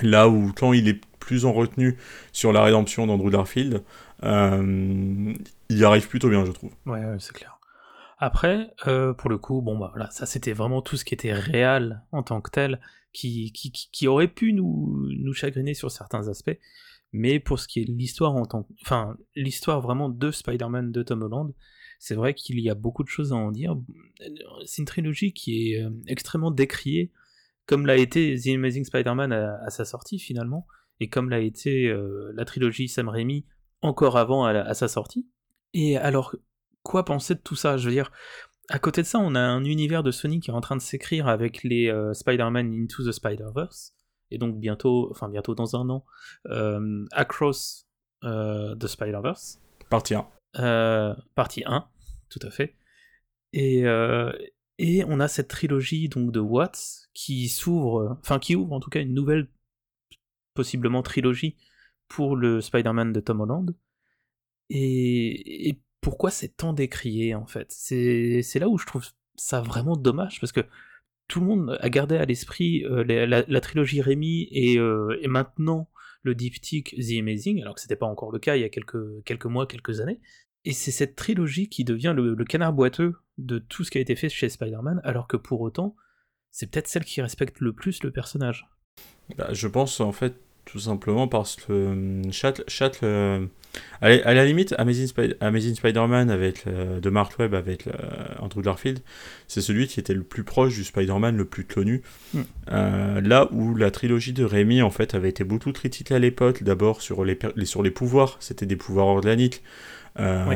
Là 0.00 0.26
où, 0.28 0.52
quand 0.56 0.72
il 0.72 0.88
est 0.88 1.00
plus 1.24 1.44
en 1.44 1.52
retenue 1.52 1.96
sur 2.32 2.52
la 2.52 2.62
rédemption 2.62 3.06
d'Andrew 3.06 3.30
Darfield, 3.30 3.82
euh, 4.22 5.34
il 5.68 5.78
y 5.78 5.84
arrive 5.84 6.08
plutôt 6.08 6.28
bien, 6.28 6.44
je 6.44 6.52
trouve. 6.52 6.72
Ouais, 6.86 7.02
c'est 7.18 7.32
clair. 7.32 7.58
Après, 8.18 8.70
euh, 8.86 9.12
pour 9.12 9.30
le 9.30 9.38
coup, 9.38 9.62
bon 9.62 9.76
bah 9.76 9.90
voilà, 9.92 10.08
ça 10.10 10.26
c'était 10.26 10.52
vraiment 10.52 10.80
tout 10.80 10.96
ce 10.96 11.04
qui 11.04 11.12
était 11.12 11.32
réel 11.32 12.02
en 12.12 12.22
tant 12.22 12.40
que 12.40 12.50
tel, 12.50 12.80
qui, 13.12 13.50
qui, 13.52 13.72
qui 13.72 14.06
aurait 14.06 14.28
pu 14.28 14.52
nous, 14.52 15.08
nous 15.18 15.32
chagriner 15.32 15.74
sur 15.74 15.90
certains 15.90 16.28
aspects, 16.28 16.56
mais 17.12 17.40
pour 17.40 17.58
ce 17.58 17.66
qui 17.66 17.80
est 17.80 17.84
l'histoire 17.84 18.36
en 18.36 18.46
tant 18.46 18.66
enfin 18.80 19.16
l'histoire 19.34 19.80
vraiment 19.80 20.08
de 20.08 20.30
Spider-Man 20.30 20.92
de 20.92 21.02
Tom 21.02 21.22
Holland, 21.22 21.52
c'est 21.98 22.14
vrai 22.14 22.34
qu'il 22.34 22.58
y 22.58 22.70
a 22.70 22.74
beaucoup 22.74 23.04
de 23.04 23.08
choses 23.08 23.32
à 23.32 23.36
en 23.36 23.52
dire. 23.52 23.76
C'est 24.64 24.82
une 24.82 24.86
trilogie 24.86 25.32
qui 25.32 25.72
est 25.72 25.82
euh, 25.82 25.90
extrêmement 26.06 26.50
décriée, 26.50 27.12
comme 27.66 27.86
l'a 27.86 27.96
été 27.96 28.36
The 28.36 28.48
Amazing 28.54 28.84
Spider-Man 28.84 29.32
à, 29.32 29.70
sa 29.70 29.84
sortie 29.84 30.18
finalement, 30.18 30.66
et 31.02 31.08
comme 31.08 31.30
l'a 31.30 31.40
été 31.40 31.88
euh, 31.88 32.30
la 32.36 32.44
trilogie 32.44 32.88
Sam 32.88 33.08
Raimi 33.08 33.44
encore 33.80 34.16
avant 34.16 34.44
à, 34.44 34.72
sa 34.72 34.86
sortie. 34.86 35.28
Et 35.74 35.96
alors, 35.96 36.36
quoi 36.84 37.04
penser 37.04 37.34
de 37.34 37.40
tout 37.40 37.56
ça? 37.56 37.76
Je 37.76 37.86
veux 37.88 37.94
dire, 37.94 38.12
à 38.68 38.78
côté 38.78 39.02
de 39.02 39.06
ça, 39.08 39.18
on 39.18 39.34
a 39.34 39.40
un 39.40 39.64
univers 39.64 40.04
de 40.04 40.12
Sony 40.12 40.38
qui 40.38 40.50
est 40.50 40.54
en 40.54 40.60
train 40.60 40.76
de 40.76 40.80
s'écrire 40.80 41.26
avec 41.26 41.64
les 41.64 41.88
euh, 41.88 42.14
Spider-Man 42.14 42.72
Into 42.72 43.04
the 43.04 43.10
Spider-Verse, 43.10 43.96
et 44.30 44.38
donc 44.38 44.60
bientôt, 44.60 45.08
enfin 45.10 45.28
bientôt 45.28 45.56
dans 45.56 45.74
un 45.74 45.90
an, 45.90 46.04
euh, 46.46 47.04
Across 47.10 47.88
the 48.22 48.86
Spider-Verse. 48.86 49.60
Partie 49.90 50.14
1. 50.14 51.16
partie 51.34 51.64
1, 51.66 51.84
tout 52.30 52.38
à 52.42 52.50
fait. 52.50 52.76
Et, 53.52 53.82
et 54.78 55.04
on 55.08 55.18
a 55.18 55.26
cette 55.26 55.48
trilogie 55.48 56.08
donc 56.08 56.30
de 56.30 56.38
Watts 56.38 57.08
qui 57.14 57.48
s'ouvre, 57.48 58.16
enfin 58.20 58.38
qui 58.38 58.54
ouvre 58.54 58.72
en 58.72 58.78
tout 58.78 58.90
cas 58.90 59.00
une 59.00 59.12
nouvelle, 59.12 59.48
possiblement 60.54 61.02
trilogie 61.02 61.56
pour 62.08 62.36
le 62.36 62.60
Spider-Man 62.60 63.12
de 63.12 63.20
Tom 63.20 63.40
Holland. 63.40 63.74
Et, 64.70 65.78
pourquoi 66.00 66.32
c'est 66.32 66.56
tant 66.56 66.72
décrié 66.72 67.36
en 67.36 67.46
fait? 67.46 67.68
C'est 67.70 68.58
là 68.58 68.68
où 68.68 68.76
je 68.76 68.86
trouve 68.86 69.06
ça 69.36 69.60
vraiment 69.60 69.96
dommage 69.96 70.40
parce 70.40 70.50
que 70.50 70.62
tout 71.28 71.38
le 71.38 71.46
monde 71.46 71.78
a 71.80 71.88
gardé 71.90 72.16
à 72.16 72.24
l'esprit 72.24 72.84
euh, 72.84 73.04
la, 73.04 73.60
trilogie 73.60 74.00
Rémi 74.00 74.48
et, 74.50 74.78
euh, 74.78 75.16
et, 75.22 75.28
maintenant 75.28 75.88
le 76.22 76.34
diptyque 76.34 76.96
The 76.98 77.20
Amazing, 77.20 77.62
alors 77.62 77.76
que 77.76 77.80
c'était 77.80 77.96
pas 77.96 78.06
encore 78.06 78.32
le 78.32 78.38
cas 78.38 78.56
il 78.56 78.62
y 78.62 78.64
a 78.64 78.68
quelques, 78.68 79.22
quelques 79.24 79.46
mois, 79.46 79.66
quelques 79.66 80.00
années. 80.00 80.20
Et 80.64 80.72
c'est 80.72 80.90
cette 80.90 81.16
trilogie 81.16 81.68
qui 81.68 81.84
devient 81.84 82.14
le, 82.16 82.36
canard 82.44 82.72
boiteux 82.72 83.14
de 83.38 83.58
tout 83.58 83.84
ce 83.84 83.90
qui 83.90 83.98
a 83.98 84.00
été 84.00 84.14
fait 84.14 84.28
chez 84.28 84.48
Spider-Man, 84.48 85.00
alors 85.04 85.26
que 85.26 85.36
pour 85.36 85.60
autant, 85.60 85.96
c'est 86.50 86.70
peut-être 86.70 86.86
celle 86.86 87.04
qui 87.04 87.20
respecte 87.20 87.60
le 87.60 87.72
plus 87.72 88.02
le 88.02 88.12
personnage. 88.12 88.68
Bah, 89.36 89.48
je 89.52 89.68
pense 89.68 90.00
en 90.00 90.12
fait 90.12 90.34
tout 90.64 90.78
simplement 90.78 91.26
parce 91.28 91.56
que 91.56 91.72
euh, 91.72 92.22
Chat, 92.30 93.02
euh, 93.02 93.46
à, 94.00 94.34
la 94.34 94.44
limite, 94.44 94.74
Amazing, 94.78 95.74
Spider-Man 95.74 96.30
avec 96.30 96.66
de 96.66 97.10
Mark 97.10 97.38
Webb 97.38 97.54
avec 97.54 97.88
Andrew 98.38 98.60
Garfield, 98.60 99.00
c'est 99.48 99.62
celui 99.62 99.86
qui 99.86 99.98
était 99.98 100.14
le 100.14 100.22
plus 100.22 100.44
proche 100.44 100.74
du 100.74 100.84
Spider-Man 100.84 101.36
le 101.36 101.46
plus 101.46 101.64
connu. 101.64 102.02
Hmm. 102.34 102.42
là 102.68 103.48
où 103.50 103.74
la 103.74 103.90
trilogie 103.90 104.34
de 104.34 104.44
Raimi 104.44 104.82
en 104.82 104.90
fait 104.90 105.14
avait 105.14 105.30
été 105.30 105.42
beaucoup 105.44 105.72
critiquée 105.72 106.14
à 106.14 106.18
l'époque, 106.18 106.62
d'abord 106.62 107.00
sur 107.00 107.24
les, 107.24 107.38
sur 107.64 107.82
les 107.82 107.90
pouvoirs, 107.90 108.36
c'était 108.40 108.66
des 108.66 108.76
pouvoirs 108.76 109.06
organiques 109.06 109.62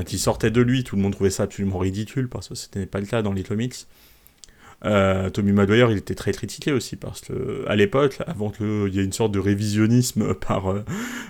qui 0.05 0.19
sortaient 0.19 0.50
de 0.50 0.61
lui, 0.61 0.85
tout 0.85 0.97
le 0.97 1.02
monde 1.02 1.12
trouvait 1.12 1.31
ça 1.31 1.45
absolument 1.45 1.78
ridicule 1.78 2.28
parce 2.28 2.49
que 2.49 2.55
ce 2.55 2.66
n'était 2.66 2.85
pas 2.85 3.00
le 3.00 3.07
cas 3.07 3.23
dans 3.23 3.33
les 3.33 3.45
comics. 3.45 3.87
Euh, 4.87 5.31
Tommy 5.31 5.52
Maguire, 5.52 5.90
il 5.90 5.99
était 5.99 6.14
très 6.14 6.33
critiqué 6.33 6.73
aussi 6.73 6.97
parce 6.97 7.21
que 7.21 7.64
à 7.66 7.75
l'époque, 7.76 8.19
avant 8.26 8.50
qu'il 8.50 8.88
y 8.93 9.00
ait 9.00 9.05
une 9.05 9.12
sorte 9.12 9.33
de 9.33 9.40
révisionnisme 9.40 10.35
par, 10.47 10.71
euh, 10.71 10.85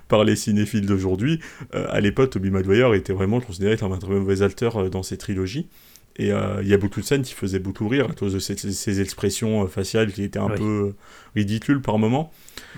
par 0.08 0.24
les 0.24 0.36
cinéphiles 0.36 0.86
d'aujourd'hui, 0.86 1.40
euh, 1.74 1.86
à 1.90 2.00
l'époque, 2.00 2.30
Tommy 2.30 2.50
Maguire 2.50 2.92
était 2.94 3.12
vraiment 3.12 3.40
considéré 3.40 3.76
comme 3.76 3.92
un 3.92 3.98
très 3.98 4.12
mauvais 4.12 4.42
acteur 4.42 4.90
dans 4.90 5.02
ses 5.02 5.16
trilogies. 5.16 5.68
Et 6.18 6.32
euh, 6.32 6.62
il 6.62 6.68
y 6.68 6.74
a 6.74 6.78
beaucoup 6.78 7.00
de 7.00 7.04
scènes 7.04 7.22
qui 7.22 7.34
faisaient 7.34 7.58
beaucoup 7.58 7.88
rire 7.88 8.06
à 8.10 8.14
cause 8.14 8.32
de 8.32 8.38
ces, 8.38 9.00
expressions 9.00 9.64
euh, 9.64 9.66
faciales 9.66 10.12
qui 10.12 10.22
étaient 10.22 10.38
un 10.38 10.48
peu 10.48 10.88
euh, 10.88 10.96
ridicules 11.34 11.82
par 11.82 11.98
moments. 11.98 12.32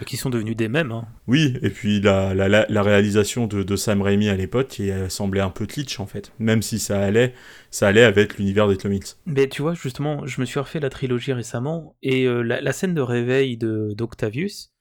Qui 0.07 0.16
sont 0.16 0.28
devenues 0.28 0.57
des 0.57 0.68
mêmes. 0.68 0.90
Hein. 0.90 1.07
Oui, 1.28 1.54
et 1.62 1.71
puis 1.71 2.00
la, 2.00 2.35
la, 2.35 2.66
la 2.68 2.83
réalisation 2.83 3.47
de, 3.47 3.62
de, 3.62 3.76
Sam 3.76 4.02
Raimi 4.02 4.28
à 4.28 4.35
l'époque 4.35 4.68
qui 4.68 4.90
semblait 5.09 5.40
un 5.40 5.50
peu 5.50 5.66
kitsch 5.66 6.00
en 6.00 6.07
fait, 6.07 6.33
même 6.40 6.62
si 6.62 6.80
ça 6.80 7.00
allait, 7.00 7.33
ça 7.71 7.88
allait 7.88 8.02
avec 8.02 8.38
l'univers 8.38 8.68
des 8.68 8.76
comics. 8.76 9.07
Mais 9.26 9.49
tu 9.49 9.62
vois, 9.62 9.75
justement, 9.75 10.26
je 10.26 10.40
me 10.40 10.47
suis 10.47 10.59
refait 10.59 10.80
la 10.80 10.90
trilogie 10.90 11.33
récemment, 11.33 11.97
et 12.02 12.26
la, 12.26 12.61
la, 12.61 12.73
scène 12.73 12.95
de 12.95 13.00
réveil 13.00 13.57
d'Octavius, 13.57 14.73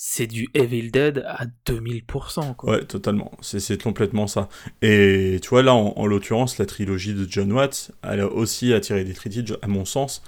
c'est 0.00 0.28
du 0.28 0.48
Evil 0.54 0.92
Dead 0.92 1.24
à 1.26 1.46
2000%. 1.66 2.54
Quoi. 2.54 2.70
Ouais, 2.70 2.84
totalement. 2.84 3.32
C'est 3.40 3.82
complètement 3.82 4.28
ça. 4.28 4.48
Et 4.80 5.40
tu 5.42 5.48
vois, 5.48 5.64
là, 5.64 5.74
en, 5.74 6.06
l'occurrence, 6.06 6.58
la 6.58 6.66
trilogie 6.66 7.14
de 7.14 7.26
John 7.28 7.52
Watts, 7.52 7.90
elle 8.04 8.20
a 8.20 8.28
aussi 8.28 8.72
attiré 8.72 9.02
des 9.02 9.12
critiques, 9.12 9.52
à 9.60 9.66
mon 9.66 9.84
sens, 9.84 10.22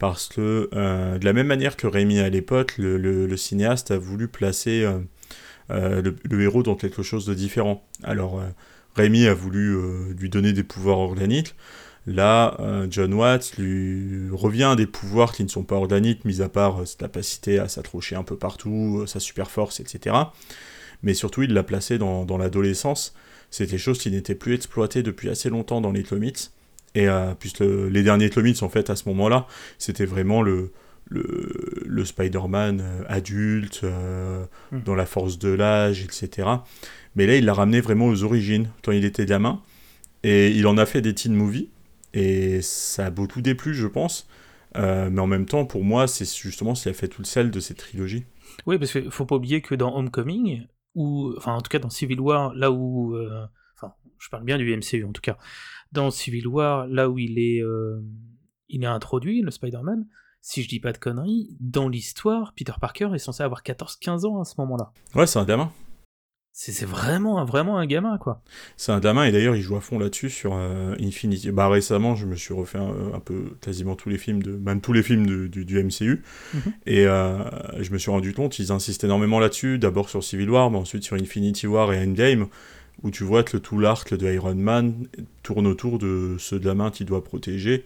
parce 0.00 0.26
que 0.26 0.68
euh, 0.74 1.18
de 1.18 1.24
la 1.24 1.32
même 1.32 1.46
manière 1.46 1.76
que 1.76 1.86
Rémi 1.86 2.18
à 2.18 2.30
l'époque, 2.30 2.74
le, 2.78 3.36
cinéaste 3.36 3.92
a 3.92 3.96
voulu 3.96 4.26
placer 4.26 4.82
euh, 4.82 4.98
euh, 5.70 6.02
le, 6.28 6.42
héros 6.42 6.64
dans 6.64 6.74
quelque 6.74 7.04
chose 7.04 7.24
de 7.24 7.34
différent. 7.34 7.86
Alors, 8.02 8.42
Rémi 8.96 9.28
a 9.28 9.34
voulu 9.34 9.78
lui 10.18 10.30
donner 10.30 10.52
des 10.52 10.64
pouvoirs 10.64 10.98
organiques. 10.98 11.54
Là, 12.06 12.56
euh, 12.58 12.86
John 12.90 13.14
Watts 13.14 13.56
lui 13.58 14.28
revient 14.32 14.74
des 14.76 14.86
pouvoirs 14.86 15.32
qui 15.32 15.44
ne 15.44 15.48
sont 15.48 15.62
pas 15.62 15.76
organiques, 15.76 16.24
mis 16.24 16.42
à 16.42 16.48
part 16.48 16.82
euh, 16.82 16.84
sa 16.84 16.96
capacité 16.96 17.58
à 17.60 17.68
s'accrocher 17.68 18.16
un 18.16 18.24
peu 18.24 18.36
partout, 18.36 19.00
euh, 19.02 19.06
sa 19.06 19.20
super 19.20 19.50
force, 19.50 19.78
etc. 19.78 20.16
Mais 21.04 21.14
surtout, 21.14 21.42
il 21.42 21.52
l'a 21.52 21.62
placé 21.62 21.98
dans, 21.98 22.38
l'adolescence. 22.38 23.14
C'est 23.50 23.70
des 23.70 23.78
choses 23.78 23.98
qui 23.98 24.10
n'étaient 24.10 24.34
plus 24.34 24.54
exploitées 24.54 25.02
depuis 25.02 25.28
assez 25.28 25.48
longtemps 25.48 25.80
dans 25.80 25.92
les 25.92 26.02
comics. 26.02 26.38
Et 26.94 27.08
puisque 27.40 27.60
les 27.60 28.02
derniers 28.02 28.28
comics, 28.28 28.62
en 28.62 28.68
fait, 28.68 28.90
à 28.90 28.96
ce 28.96 29.08
moment-là, 29.08 29.46
c'était 29.78 30.04
vraiment 30.04 30.42
le, 30.42 30.70
le, 31.08 32.04
Spider-Man 32.04 32.84
adulte, 33.08 33.82
hmm. 33.82 34.80
dans 34.84 34.94
la 34.94 35.06
force 35.06 35.38
de 35.38 35.48
l'âge, 35.48 36.02
etc. 36.04 36.48
Mais 37.16 37.26
là, 37.26 37.34
il 37.36 37.46
l'a 37.46 37.54
ramené 37.54 37.80
vraiment 37.80 38.06
aux 38.06 38.22
origines, 38.22 38.68
quand 38.84 38.92
il 38.92 39.04
était 39.04 39.26
gamin. 39.26 39.60
Et 40.22 40.50
il 40.50 40.66
en 40.66 40.76
a 40.76 40.86
fait 40.86 41.00
des 41.00 41.14
teen 41.14 41.34
movies, 41.34 41.68
et 42.14 42.62
ça 42.62 43.06
a 43.06 43.10
beaucoup 43.10 43.40
déplu, 43.40 43.74
je 43.74 43.86
pense. 43.86 44.26
Euh, 44.76 45.10
mais 45.10 45.20
en 45.20 45.26
même 45.26 45.46
temps, 45.46 45.66
pour 45.66 45.84
moi, 45.84 46.06
c'est 46.06 46.24
justement 46.24 46.74
ce 46.74 46.84
qui 46.84 46.88
a 46.88 46.92
fait 46.92 47.08
tout 47.08 47.22
le 47.22 47.26
sel 47.26 47.50
de 47.50 47.60
cette 47.60 47.78
trilogie. 47.78 48.24
Oui, 48.66 48.78
parce 48.78 48.92
qu'il 48.92 49.10
faut 49.10 49.26
pas 49.26 49.36
oublier 49.36 49.60
que 49.60 49.74
dans 49.74 49.94
Homecoming, 49.94 50.66
ou 50.94 51.34
enfin 51.36 51.54
en 51.54 51.60
tout 51.60 51.68
cas 51.68 51.78
dans 51.78 51.90
Civil 51.90 52.20
War, 52.20 52.54
là 52.54 52.70
où, 52.70 53.14
euh, 53.14 53.46
enfin, 53.76 53.94
je 54.18 54.28
parle 54.28 54.44
bien 54.44 54.58
du 54.58 54.76
MCU 54.76 55.04
en 55.04 55.12
tout 55.12 55.20
cas, 55.20 55.38
dans 55.92 56.10
Civil 56.10 56.46
War, 56.46 56.86
là 56.86 57.08
où 57.08 57.18
il 57.18 57.38
est, 57.38 57.62
euh, 57.62 58.02
il 58.68 58.82
est 58.82 58.86
introduit, 58.86 59.42
le 59.42 59.50
Spider-Man, 59.50 60.06
si 60.40 60.62
je 60.62 60.68
dis 60.68 60.80
pas 60.80 60.92
de 60.92 60.98
conneries, 60.98 61.56
dans 61.60 61.88
l'histoire, 61.88 62.52
Peter 62.56 62.72
Parker 62.80 63.10
est 63.14 63.18
censé 63.18 63.42
avoir 63.42 63.62
14-15 63.62 64.26
ans 64.26 64.40
à 64.40 64.44
ce 64.44 64.54
moment-là. 64.58 64.92
Ouais, 65.14 65.26
c'est 65.26 65.38
un 65.38 65.44
gamin. 65.44 65.70
C'est 66.54 66.84
vraiment, 66.84 67.42
vraiment 67.46 67.78
un 67.78 67.86
gamin, 67.86 68.18
quoi. 68.18 68.42
C'est 68.76 68.92
un 68.92 69.00
gamin, 69.00 69.24
et 69.24 69.32
d'ailleurs, 69.32 69.56
il 69.56 69.62
joue 69.62 69.74
à 69.74 69.80
fond 69.80 69.98
là-dessus 69.98 70.28
sur 70.28 70.52
euh, 70.54 70.94
Infinity. 71.00 71.50
Bah, 71.50 71.68
récemment, 71.68 72.14
je 72.14 72.26
me 72.26 72.36
suis 72.36 72.52
refait 72.52 72.78
un, 72.78 73.20
peu 73.20 73.56
quasiment 73.62 73.96
tous 73.96 74.10
les 74.10 74.18
films, 74.18 74.42
de, 74.42 74.52
même 74.52 74.82
tous 74.82 74.92
les 74.92 75.02
films 75.02 75.48
du, 75.48 75.82
MCU, 75.82 76.22
mhm. 76.52 76.60
et 76.84 77.06
euh, 77.06 77.38
je 77.80 77.90
me 77.90 77.96
suis 77.96 78.10
rendu 78.10 78.34
compte, 78.34 78.58
ils 78.58 78.70
insistent 78.70 79.04
énormément 79.04 79.40
là-dessus, 79.40 79.78
d'abord 79.78 80.10
sur 80.10 80.22
Civil 80.22 80.50
War, 80.50 80.70
mais 80.70 80.76
ensuite 80.76 81.04
sur 81.04 81.16
Infinity 81.16 81.66
War 81.66 81.90
et 81.94 81.98
Endgame, 81.98 82.48
où 83.02 83.10
tu 83.10 83.24
vois 83.24 83.44
que 83.44 83.56
tout 83.56 83.78
l'arc 83.78 84.14
de 84.14 84.30
Iron 84.30 84.54
Man 84.54 85.06
tourne 85.42 85.66
autour 85.66 85.98
de 85.98 86.36
ce 86.38 86.54
gamin 86.54 86.90
qui 86.90 87.06
doit 87.06 87.24
protéger, 87.24 87.84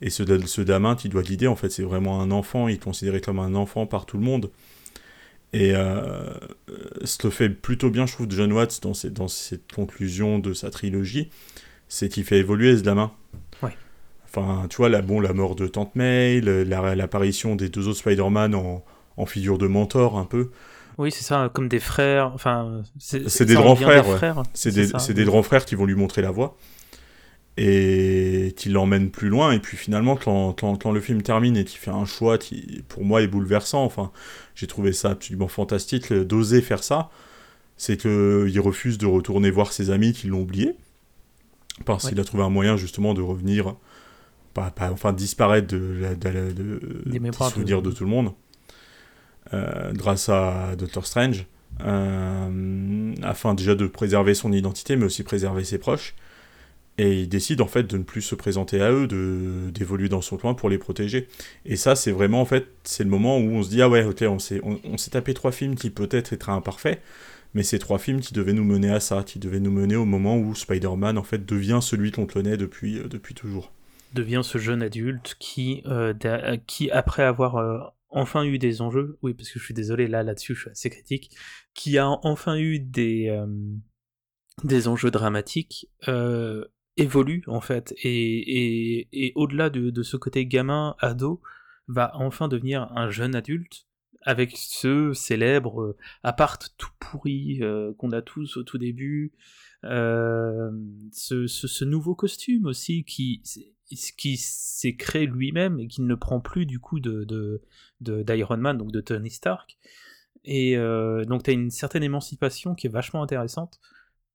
et 0.00 0.10
ce, 0.10 0.24
ce 0.46 0.62
gamin 0.62 0.96
qui 0.96 1.08
doit 1.08 1.22
guider, 1.22 1.46
en 1.46 1.54
fait, 1.54 1.70
c'est 1.70 1.84
vraiment 1.84 2.20
un 2.20 2.32
enfant, 2.32 2.66
il 2.66 2.74
est 2.74 2.82
considéré 2.82 3.20
comme 3.20 3.38
un 3.38 3.54
enfant 3.54 3.86
par 3.86 4.04
tout 4.04 4.18
le 4.18 4.24
monde. 4.24 4.50
Et 5.54 5.72
euh, 5.72 6.34
ce 7.04 7.16
que 7.16 7.30
fait 7.30 7.48
plutôt 7.48 7.88
bien, 7.88 8.06
je 8.06 8.14
trouve, 8.14 8.26
John 8.28 8.52
Watts 8.52 8.80
dans, 8.82 8.92
dans 9.12 9.28
cette 9.28 9.70
conclusion 9.72 10.40
de 10.40 10.52
sa 10.52 10.68
trilogie, 10.68 11.30
c'est 11.86 12.08
qu'il 12.08 12.24
fait 12.24 12.38
évoluer 12.38 12.76
ce 12.76 12.82
gamin. 12.82 13.12
Ouais. 13.62 13.70
Enfin, 14.24 14.66
tu 14.68 14.78
vois, 14.78 14.88
la, 14.88 15.00
bon, 15.00 15.20
la 15.20 15.32
mort 15.32 15.54
de 15.54 15.68
Tante 15.68 15.94
May, 15.94 16.40
l'apparition 16.40 17.54
des 17.54 17.68
deux 17.68 17.86
autres 17.86 18.00
Spider-Man 18.00 18.56
en, 18.56 18.84
en, 19.16 19.26
figure 19.26 19.56
de 19.56 19.68
mentor, 19.68 20.18
un 20.18 20.24
peu. 20.24 20.50
Oui, 20.98 21.12
c'est 21.12 21.22
ça, 21.22 21.48
comme 21.54 21.68
des 21.68 21.78
frères. 21.78 22.32
Enfin, 22.34 22.82
c'est 22.98 23.44
des 23.44 23.54
grands 23.54 23.76
frères. 23.76 24.04
frères 24.06 24.42
c'est 24.54 24.72
des, 24.72 25.14
des 25.14 25.24
grands 25.24 25.44
frères 25.44 25.64
qui 25.64 25.76
vont 25.76 25.86
lui 25.86 25.94
montrer 25.94 26.20
la 26.20 26.32
voie 26.32 26.56
et 27.56 28.52
qui 28.56 28.68
l'emmène 28.68 29.10
plus 29.10 29.28
loin. 29.28 29.52
Et 29.52 29.60
puis 29.60 29.76
finalement, 29.76 30.16
quand, 30.16 30.52
quand, 30.60 30.92
le 30.92 31.00
film 31.00 31.22
termine 31.22 31.56
et 31.56 31.64
qu'il 31.64 31.78
fait 31.78 31.90
un 31.90 32.04
choix 32.04 32.38
qui, 32.38 32.82
pour 32.88 33.04
moi, 33.04 33.22
est 33.22 33.28
bouleversant, 33.28 33.84
enfin, 33.84 34.10
j'ai 34.54 34.66
trouvé 34.66 34.92
ça 34.92 35.10
absolument 35.10 35.48
fantastique 35.48 36.12
d'oser 36.12 36.62
faire 36.62 36.82
ça, 36.82 37.10
c'est 37.76 37.96
qu'il 37.96 38.60
refuse 38.60 38.98
de 38.98 39.06
retourner 39.06 39.50
voir 39.50 39.72
ses 39.72 39.90
amis 39.90 40.12
qui 40.12 40.26
l'ont 40.26 40.42
oublié, 40.42 40.74
parce 41.84 42.08
qu'il 42.08 42.20
a 42.20 42.24
trouvé 42.24 42.42
un 42.42 42.50
moyen 42.50 42.76
justement 42.76 43.14
de 43.14 43.22
revenir, 43.22 43.74
pas, 44.52 44.70
pas 44.70 44.90
enfin 44.90 45.12
disparaître 45.12 45.68
de, 45.68 46.14
de, 46.20 46.52
de, 46.52 47.18
des 47.18 47.32
souvenirs 47.32 47.82
de... 47.82 47.90
tout 47.90 48.04
le 48.04 48.10
monde, 48.10 48.32
euh, 49.52 49.92
grâce 49.92 50.28
à 50.28 50.76
Doctor 50.76 51.06
Strange. 51.06 51.46
Euh, 51.84 53.14
afin 53.22 53.52
déjà 53.54 53.74
de 53.74 53.88
préserver 53.88 54.34
son 54.34 54.52
identité, 54.52 54.94
mais 54.94 55.06
aussi 55.06 55.24
préserver 55.24 55.64
ses 55.64 55.78
proches. 55.78 56.14
Et 56.96 57.22
il 57.22 57.28
décide 57.28 57.60
en 57.60 57.66
fait 57.66 57.82
de 57.82 57.98
ne 57.98 58.04
plus 58.04 58.22
se 58.22 58.36
présenter 58.36 58.80
à 58.80 58.92
eux, 58.92 59.08
de 59.08 59.70
d'évoluer 59.70 60.08
dans 60.08 60.20
son 60.20 60.36
coin 60.36 60.54
pour 60.54 60.68
les 60.68 60.78
protéger. 60.78 61.26
Et 61.64 61.76
ça, 61.76 61.96
c'est 61.96 62.12
vraiment 62.12 62.40
en 62.40 62.44
fait, 62.44 62.68
c'est 62.84 63.02
le 63.02 63.10
moment 63.10 63.38
où 63.38 63.50
on 63.50 63.62
se 63.64 63.68
dit 63.68 63.82
ah 63.82 63.88
ouais, 63.88 64.04
ok, 64.04 64.22
on 64.28 64.38
s'est 64.38 64.60
on, 64.62 64.96
tapé 65.10 65.34
trois 65.34 65.50
films 65.50 65.74
qui 65.74 65.90
peut-être 65.90 66.32
étaient 66.32 66.50
imparfaits, 66.50 67.00
mais 67.52 67.64
c'est 67.64 67.80
trois 67.80 67.98
films 67.98 68.20
qui 68.20 68.32
devaient 68.32 68.52
nous 68.52 68.64
mener 68.64 68.90
à 68.90 69.00
ça, 69.00 69.24
qui 69.24 69.40
devaient 69.40 69.58
nous 69.58 69.72
mener 69.72 69.96
au 69.96 70.04
moment 70.04 70.38
où 70.38 70.54
Spider-Man 70.54 71.18
en 71.18 71.24
fait 71.24 71.44
devient 71.44 71.80
celui 71.82 72.12
qu'on 72.12 72.26
connaît 72.26 72.56
depuis 72.56 72.98
euh, 72.98 73.08
depuis 73.08 73.34
toujours. 73.34 73.72
Devient 74.12 74.42
ce 74.44 74.58
jeune 74.58 74.82
adulte 74.82 75.34
qui 75.40 75.82
euh, 75.86 76.14
qui 76.68 76.92
après 76.92 77.24
avoir 77.24 77.56
euh, 77.56 77.80
enfin 78.10 78.44
eu 78.44 78.58
des 78.58 78.82
enjeux, 78.82 79.18
oui 79.22 79.34
parce 79.34 79.50
que 79.50 79.58
je 79.58 79.64
suis 79.64 79.74
désolé 79.74 80.06
là 80.06 80.22
là-dessus, 80.22 80.54
je 80.54 80.60
suis 80.60 80.70
assez 80.70 80.90
critique, 80.90 81.36
qui 81.74 81.98
a 81.98 82.08
enfin 82.22 82.56
eu 82.56 82.78
des 82.78 83.36
des 84.62 84.86
enjeux 84.86 85.10
dramatiques 85.10 85.88
évolue 86.96 87.42
en 87.46 87.60
fait. 87.60 87.94
Et, 88.02 89.08
et, 89.12 89.32
au-delà 89.34 89.70
de, 89.70 89.90
de, 89.90 90.02
ce 90.02 90.16
côté 90.16 90.46
gamin 90.46 90.94
ado 91.00 91.40
va 91.88 92.12
enfin 92.14 92.48
devenir 92.48 92.90
un 92.96 93.10
jeune 93.10 93.34
adulte 93.34 93.86
avec 94.24 94.56
ce 94.56 95.12
célèbre 95.12 95.82
euh, 95.82 95.96
appart 96.22 96.74
tout 96.78 96.90
pourri 96.98 97.58
euh, 97.62 97.92
qu'on 97.98 98.10
a 98.12 98.22
tous 98.22 98.56
au 98.56 98.62
tout 98.62 98.78
début 98.78 99.32
euh, 99.84 100.70
ce, 101.12 101.46
ce, 101.46 101.84
nouveau 101.84 102.14
costume 102.14 102.64
aussi 102.64 103.04
qui 103.04 103.42
qui 104.16 104.36
s'est 104.38 104.96
créé 104.96 105.26
lui-même 105.26 105.78
et 105.78 105.88
qui 105.88 106.00
ne 106.00 106.14
prend 106.14 106.40
plus 106.40 106.64
du 106.64 106.80
coup 106.80 107.00
de 107.00 107.60
d'Iron 108.00 108.56
Man 108.56 108.78
donc 108.78 108.92
de 108.92 109.00
Tony 109.02 109.30
Stark. 109.30 109.76
Et 110.46 110.76
donc 111.26 111.42
tu 111.42 111.50
as 111.50 111.52
une 111.52 111.70
certaine 111.70 112.02
émancipation 112.02 112.74
qui 112.74 112.86
est 112.86 112.90
vachement 112.90 113.22
intéressante 113.22 113.78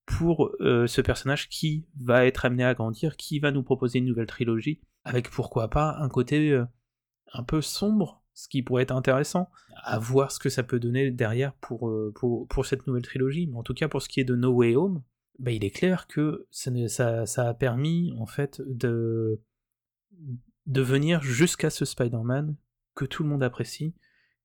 pour 0.09 0.51
euh, 0.59 0.87
ce 0.87 1.01
personnage 1.01 1.49
qui 1.49 1.85
va 2.01 2.25
être 2.25 2.43
amené 2.43 2.63
à 2.63 2.73
grandir, 2.73 3.15
qui 3.15 3.39
va 3.39 3.51
nous 3.51 3.61
proposer 3.61 3.99
une 3.99 4.05
nouvelle 4.05 4.25
trilogie, 4.25 4.81
avec 5.03 5.29
pourquoi 5.29 5.69
pas 5.69 5.97
un 5.99 6.09
côté 6.09 6.51
euh, 6.51 6.65
un 7.33 7.43
peu 7.43 7.61
sombre, 7.61 8.23
ce 8.33 8.47
qui 8.49 8.63
pourrait 8.63 8.83
être 8.83 8.95
intéressant, 8.95 9.49
à 9.83 9.99
voir 9.99 10.31
ce 10.31 10.39
que 10.39 10.49
ça 10.49 10.63
peut 10.63 10.79
donner 10.79 11.11
derrière 11.11 11.53
pour, 11.53 11.89
euh, 11.89 12.11
pour, 12.15 12.47
pour, 12.47 12.65
cette 12.65 12.87
nouvelle 12.87 13.03
trilogie. 13.03 13.47
Mais 13.47 13.57
en 13.57 13.63
tout 13.63 13.75
cas, 13.75 13.87
pour 13.87 14.01
ce 14.01 14.09
qui 14.09 14.19
est 14.19 14.25
de 14.25 14.35
No 14.35 14.51
Way 14.51 14.75
Home, 14.75 15.03
bah, 15.37 15.51
il 15.51 15.63
est 15.63 15.69
clair 15.69 16.07
que 16.07 16.47
ça, 16.49 17.25
ça, 17.27 17.47
a 17.47 17.53
permis 17.53 18.13
en 18.17 18.25
fait 18.25 18.61
de, 18.65 19.39
de 20.65 20.81
venir 20.81 21.21
jusqu'à 21.21 21.69
ce 21.69 21.85
Spider-Man 21.85 22.55
que 22.95 23.05
tout 23.05 23.23
le 23.23 23.29
monde 23.29 23.43
apprécie, 23.43 23.93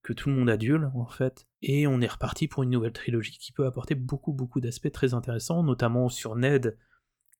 que 0.05 0.13
tout 0.13 0.29
le 0.29 0.35
monde 0.35 0.51
adule 0.51 0.91
en 0.93 1.07
fait, 1.07 1.47
et 1.63 1.87
on 1.87 1.99
est 1.99 2.07
reparti 2.07 2.47
pour 2.47 2.61
une 2.61 2.69
nouvelle 2.69 2.93
trilogie 2.93 3.39
qui 3.39 3.51
peut 3.51 3.65
apporter 3.65 3.95
beaucoup 3.95 4.33
beaucoup 4.33 4.61
d'aspects 4.61 4.91
très 4.91 5.15
intéressants, 5.15 5.63
notamment 5.63 6.09
sur 6.09 6.35
Ned, 6.35 6.77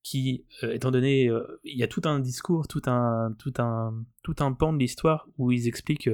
qui, 0.01 0.45
euh, 0.63 0.73
étant 0.73 0.89
donné, 0.89 1.29
euh, 1.29 1.59
il 1.63 1.77
y 1.77 1.83
a 1.83 1.87
tout 1.87 2.01
un 2.05 2.19
discours, 2.19 2.67
tout 2.67 2.81
un, 2.87 3.35
tout 3.37 3.53
un, 3.59 4.03
tout 4.23 4.35
un 4.39 4.51
pan 4.53 4.73
de 4.73 4.79
l'histoire 4.79 5.29
où 5.37 5.51
ils 5.51 5.67
expliquent 5.67 6.09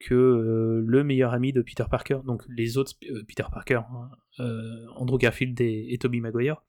que 0.00 0.14
euh, 0.14 0.82
le 0.86 1.04
meilleur 1.04 1.34
ami 1.34 1.52
de 1.52 1.60
Peter 1.60 1.84
Parker, 1.90 2.20
donc 2.24 2.42
les 2.48 2.78
autres 2.78 2.94
Peter 3.28 3.44
Parker, 3.52 3.80
hein, 3.90 4.10
Andrew 4.96 5.18
Garfield 5.18 5.60
et, 5.60 5.98
Tobey 6.00 6.20
Maguire, 6.20 6.62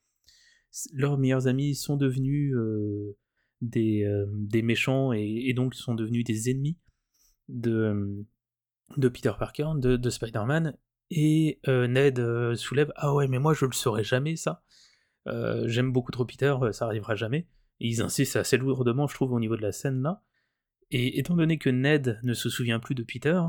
leurs 0.91 1.17
meilleurs 1.17 1.47
amis 1.47 1.75
sont 1.75 1.95
devenus 1.95 2.53
des, 3.61 4.05
des, 4.33 4.61
méchants 4.61 5.13
et, 5.13 5.43
et, 5.45 5.53
donc 5.53 5.75
sont 5.75 5.95
devenus 5.95 6.25
des 6.25 6.49
ennemis 6.49 6.77
de, 7.47 8.25
de 8.97 9.07
Peter 9.07 9.31
Parker, 9.37 9.67
de, 9.75 9.97
de 9.97 10.09
Spider-Man, 10.09 10.77
et 11.09 11.59
Ned 11.67 12.55
soulève 12.55 12.91
Ah 12.95 13.13
ouais, 13.13 13.27
mais 13.27 13.39
moi 13.39 13.53
je 13.53 13.65
le 13.65 13.71
saurais 13.71 14.03
jamais 14.03 14.35
ça. 14.35 14.63
Euh, 15.27 15.67
j'aime 15.67 15.91
beaucoup 15.91 16.11
trop 16.11 16.25
Peter, 16.25 16.55
euh, 16.61 16.71
ça 16.71 16.85
arrivera 16.85 17.15
jamais. 17.15 17.47
Ils 17.79 18.01
insistent 18.01 18.37
assez 18.37 18.57
lourdement, 18.57 19.07
je 19.07 19.15
trouve, 19.15 19.31
au 19.31 19.39
niveau 19.39 19.55
de 19.55 19.61
la 19.61 19.71
scène 19.71 20.01
là. 20.01 20.23
Et 20.91 21.19
étant 21.19 21.35
donné 21.35 21.57
que 21.57 21.69
Ned 21.69 22.19
ne 22.23 22.33
se 22.33 22.49
souvient 22.49 22.79
plus 22.79 22.95
de 22.95 23.03
Peter, 23.03 23.41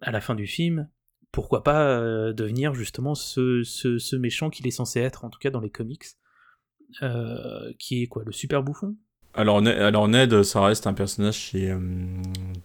à 0.00 0.10
la 0.10 0.20
fin 0.20 0.34
du 0.34 0.46
film, 0.46 0.88
pourquoi 1.30 1.62
pas 1.62 1.88
euh, 1.98 2.32
devenir 2.32 2.74
justement 2.74 3.14
ce, 3.14 4.16
méchant 4.16 4.50
qu'il 4.50 4.66
est 4.66 4.72
censé 4.72 5.00
être, 5.00 5.24
en 5.24 5.30
tout 5.30 5.38
cas 5.38 5.50
dans 5.50 5.60
les 5.60 5.70
comics, 5.70 6.04
qui 7.78 8.02
est 8.02 8.06
quoi, 8.08 8.24
le 8.24 8.32
super 8.32 8.62
bouffon 8.62 8.96
alors, 9.34 9.66
alors 9.66 10.08
Ned, 10.08 10.42
ça 10.42 10.62
reste 10.62 10.86
un 10.86 10.94
personnage 10.94 11.50
qui 11.50 11.64
est, 11.64 11.76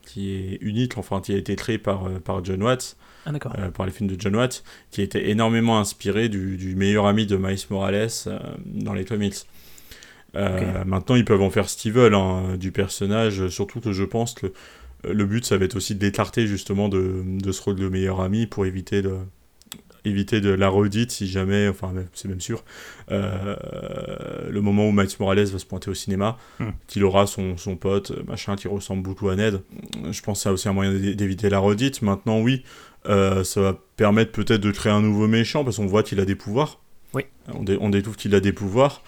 qui 0.02 0.32
est 0.32 0.58
unique, 0.62 0.98
enfin 0.98 1.22
qui 1.22 1.34
a 1.34 1.38
été 1.38 1.56
créé 1.56 1.78
par, 1.78 2.10
par 2.22 2.44
John 2.44 2.64
Watts. 2.64 2.98
Ah, 3.28 3.32
euh, 3.58 3.72
par 3.72 3.86
les 3.86 3.92
films 3.92 4.10
de 4.10 4.20
John 4.20 4.36
Watt, 4.38 4.64
qui 4.90 5.02
était 5.02 5.30
énormément 5.30 5.80
inspiré 5.80 6.30
du, 6.30 6.76
meilleur 6.78 7.08
ami 7.08 7.26
de 7.26 7.36
Miles 7.36 7.58
Morales 7.70 8.08
euh, 8.28 8.40
dans 8.66 8.94
les 8.94 9.04
comics. 9.04 9.36
Euh, 10.36 10.84
maintenant, 10.86 11.16
ils 11.16 11.26
peuvent 11.26 11.42
en 11.42 11.50
faire 11.50 11.68
ce 11.68 11.76
qu'ils 11.76 11.92
veulent 11.92 12.16
hein, 12.16 12.56
du 12.58 12.72
personnage, 12.72 13.50
surtout 13.50 13.82
que 13.82 13.92
je 13.92 14.04
pense 14.04 14.34
que 14.34 14.54
le 15.04 15.26
but, 15.26 15.46
ça 15.46 15.58
va 15.58 15.66
être 15.66 15.76
aussi 15.76 15.96
d'écarter 15.96 16.48
justement 16.48 16.88
de, 16.88 17.24
de, 17.26 17.52
ce 17.52 17.62
rôle 17.62 17.76
de 17.76 17.90
meilleur 17.90 18.22
ami 18.22 18.46
pour 18.46 18.66
éviter 18.66 19.02
de, 19.02 19.18
éviter 20.08 20.42
de 20.42 20.50
la 20.50 20.70
redite 20.70 21.12
si 21.12 21.28
jamais, 21.28 21.68
enfin 21.68 21.94
c'est 22.14 22.28
même 22.28 22.42
sûr, 22.42 22.64
le 23.10 24.60
moment 24.60 24.88
où 24.88 24.92
Miles 24.92 25.08
Morales 25.20 25.46
va 25.46 25.60
se 25.60 25.66
pointer 25.66 25.90
au 25.90 25.94
cinéma, 25.94 26.38
hmm. 26.60 26.70
qu'il 26.88 27.04
aura 27.04 27.28
son, 27.28 27.58
son, 27.58 27.76
pote, 27.76 28.12
machin, 28.28 28.56
qui 28.56 28.68
ressemble 28.68 29.04
beaucoup 29.04 29.30
à 29.30 29.36
Ned. 29.36 29.62
Je 30.12 30.22
pense 30.22 30.44
que 30.44 30.50
a 30.50 30.52
aussi 30.52 30.68
un 30.68 30.74
moyen 30.74 30.94
d'éviter 30.94 31.50
la 31.50 31.60
redite. 31.60 32.02
Maintenant, 32.02 32.40
oui, 32.42 32.64
euh, 33.08 33.44
ça 33.44 33.62
va 33.62 33.80
permettre 33.96 34.32
peut-être 34.32 34.62
de 34.62 34.72
créer 34.72 34.92
un 34.92 35.02
nouveau 35.02 35.28
méchant 35.28 35.64
parce 35.64 35.78
qu'on 35.78 35.86
voit 35.86 36.04
qu'il 36.04 36.20
a 36.20 36.26
des 36.26 36.36
pouvoirs. 36.36 36.80
Oui. 37.14 37.24
On, 37.54 37.66
on 37.80 37.90
découvre 37.90 38.18
qu'il 38.18 38.36
a 38.36 38.40
des 38.40 38.54
pouvoirs. 38.54 39.04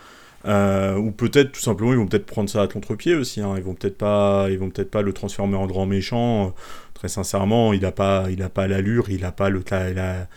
Euh, 0.45 0.95
ou 0.95 1.11
peut-être 1.11 1.51
tout 1.51 1.59
simplement 1.59 1.91
ils 1.91 1.97
vont 1.97 2.07
peut-être 2.07 2.25
prendre 2.25 2.49
ça 2.49 2.61
à 2.61 2.67
contre-pied 2.67 3.15
aussi. 3.15 3.41
Hein. 3.41 3.55
Ils 3.57 3.63
vont 3.63 3.73
peut-être 3.73 3.97
pas, 3.97 4.47
ils 4.49 4.57
vont 4.57 4.69
peut-être 4.69 4.91
pas 4.91 5.01
le 5.01 5.11
transformer 5.11 5.57
en 5.57 5.67
grand 5.67 5.85
méchant. 5.85 6.53
Très 6.93 7.09
sincèrement, 7.09 7.73
il 7.73 7.85
a 7.85 7.91
pas, 7.91 8.27
il 8.29 8.41
a 8.41 8.49
pas 8.49 8.67
l'allure, 8.67 9.09
il 9.09 9.25
a 9.25 9.31
pas 9.31 9.49
le 9.49 9.63
la, 9.71 10.27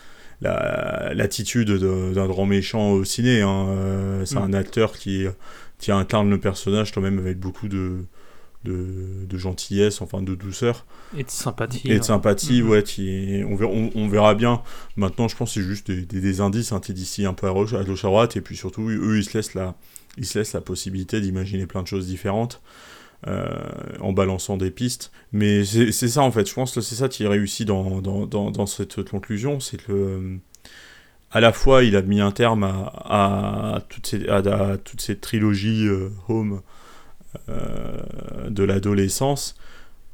l'attitude 0.43 1.71
d'un 1.71 2.27
grand 2.27 2.47
méchant 2.47 2.93
au 2.93 3.05
ciné. 3.05 3.43
Hein. 3.43 3.67
Euh, 3.69 4.25
c'est 4.25 4.39
mm. 4.39 4.43
un 4.43 4.53
acteur 4.53 4.93
qui, 4.93 5.27
qui 5.79 5.93
incarne 5.93 6.31
le 6.31 6.41
personnage 6.41 6.93
quand 6.93 7.01
même 7.01 7.19
avec 7.19 7.39
beaucoup 7.39 7.69
de, 7.69 8.05
de, 8.65 9.37
gentillesse, 9.37 10.01
enfin 10.01 10.23
de 10.23 10.35
douceur. 10.35 10.87
Et 11.17 11.25
de 11.25 11.31
sympathie. 11.31 11.83
Et 11.85 11.95
de 11.95 12.01
hein. 12.01 12.03
sympathie, 12.03 12.63
mm-hmm. 12.63 12.69
ouais, 12.69 12.83
qui, 12.83 13.43
on, 13.49 13.57
verra, 13.57 13.73
on, 13.73 14.09
verra 14.09 14.35
bien. 14.35 14.63
Maintenant, 14.97 15.29
je 15.29 15.37
pense 15.37 15.55
que 15.55 15.61
c'est 15.61 15.67
juste 15.67 15.91
des, 15.91 16.21
des, 16.21 16.41
indices, 16.41 16.73
hein, 16.73 16.81
d'ici 16.89 17.25
un 17.25 17.35
peu 17.35 17.49
à 17.49 17.53
gauche, 17.53 17.75
à 17.75 17.85
gauche 17.85 18.05
à 18.05 18.09
droite, 18.09 18.37
et 18.37 18.41
puis 18.41 18.57
surtout, 18.57 18.89
eux, 18.89 19.19
ils 19.19 19.25
se 19.25 19.37
laissent 19.37 19.55
la, 19.55 19.75
ils 20.17 20.27
se 20.27 20.39
laissent 20.39 20.53
la 20.53 20.61
possibilité 20.61 21.21
d'imaginer 21.21 21.67
plein 21.67 21.83
de 21.83 21.89
choses 21.89 22.07
différentes. 22.07 22.61
Euh, 23.29 23.47
en 24.01 24.13
balançant 24.13 24.57
des 24.57 24.73
pistes. 24.73 25.13
Mais 25.31 25.65
c'est 25.65 25.93
ça 25.93 26.23
en 26.23 26.33
fait, 26.33 26.49
je 26.49 26.55
pense 26.55 26.75
que 26.75 26.81
c'est 26.81 26.97
ça 26.97 27.09
qui 27.09 27.25
réussit 27.25 27.65
dans, 27.69 28.01
dans, 28.01 28.27
dans, 28.27 28.51
dans 28.51 28.67
cette 28.67 29.09
conclusion, 29.09 29.61
c'est 29.61 29.77
que 29.77 29.93
euh, 29.93 30.37
à 31.31 31.41
la 31.41 31.53
fois 31.53 31.85
il 31.85 31.95
a 31.95 32.03
mis 32.03 32.21
un 32.21 32.33
terme 32.33 32.65
à, 32.65 33.77
à, 33.77 33.81
toutes, 33.89 34.09
ces, 34.09 34.29
à, 34.29 34.77
toutes 34.77 35.01
ces 35.01 35.17
trilogies 35.19 35.87
euh, 35.87 36.11
Home 36.27 36.63
euh, 37.49 37.97
de 38.51 38.65
l'adolescence 38.65 39.55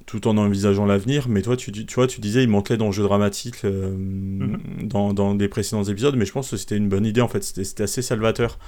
tout 0.09 0.27
en 0.27 0.37
envisageant 0.39 0.87
l'avenir. 0.87 1.29
Mais 1.29 1.43
toi, 1.43 1.57
tu, 1.57 1.71
tu, 1.71 1.95
vois, 1.95 2.07
tu 2.07 2.21
disais, 2.21 2.43
il 2.43 2.49
manquait 2.49 2.79
d'enjeux 2.79 3.03
dramatiques 3.03 3.65
euh, 3.65 3.91
mhm. 3.91 4.59
dans, 4.85 5.13
dans 5.13 5.35
des 5.35 5.49
précédents 5.49 5.85
épisodes, 5.85 6.17
mais 6.17 6.25
je 6.25 6.33
pense 6.33 6.51
que 6.51 6.57
c'était 6.57 6.77
une 6.77 6.89
bonne 6.89 7.05
idée, 7.05 7.21
en 7.21 7.29
fait. 7.29 7.43
C'était 7.43 7.83
assez 7.83 8.01
salvateur 8.01 8.59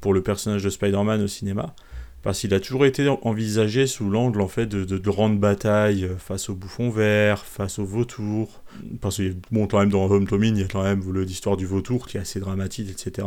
pour 0.00 0.12
le 0.12 0.22
personnage 0.22 0.64
de 0.64 0.70
Spider-Man 0.70 1.22
au 1.22 1.28
cinéma. 1.28 1.74
Parce 2.22 2.40
qu'il 2.40 2.52
a 2.52 2.60
toujours 2.60 2.84
été 2.84 3.08
envisagé 3.22 3.86
sous 3.86 4.10
l'angle 4.10 4.42
en 4.42 4.48
fait 4.48 4.66
de, 4.66 4.84
de, 4.84 4.98
grandes 4.98 5.40
batailles 5.40 6.04
euh, 6.04 6.18
face 6.18 6.50
aux 6.50 6.54
bouffons 6.54 6.90
verts, 6.90 7.44
face 7.46 7.78
aux 7.78 7.84
vautours. 7.84 8.62
Parce 9.00 9.16
que 9.16 9.34
bon, 9.50 9.66
quand 9.66 9.78
même 9.78 9.88
dans 9.88 10.04
Homecoming, 10.04 10.54
il 10.56 10.60
y 10.60 10.64
a 10.64 10.68
quand 10.68 10.82
même 10.82 11.02
l'histoire 11.22 11.56
du 11.56 11.64
vautour 11.64 12.06
qui 12.06 12.18
est 12.18 12.20
assez 12.20 12.38
dramatique, 12.38 12.90
etc. 12.90 13.26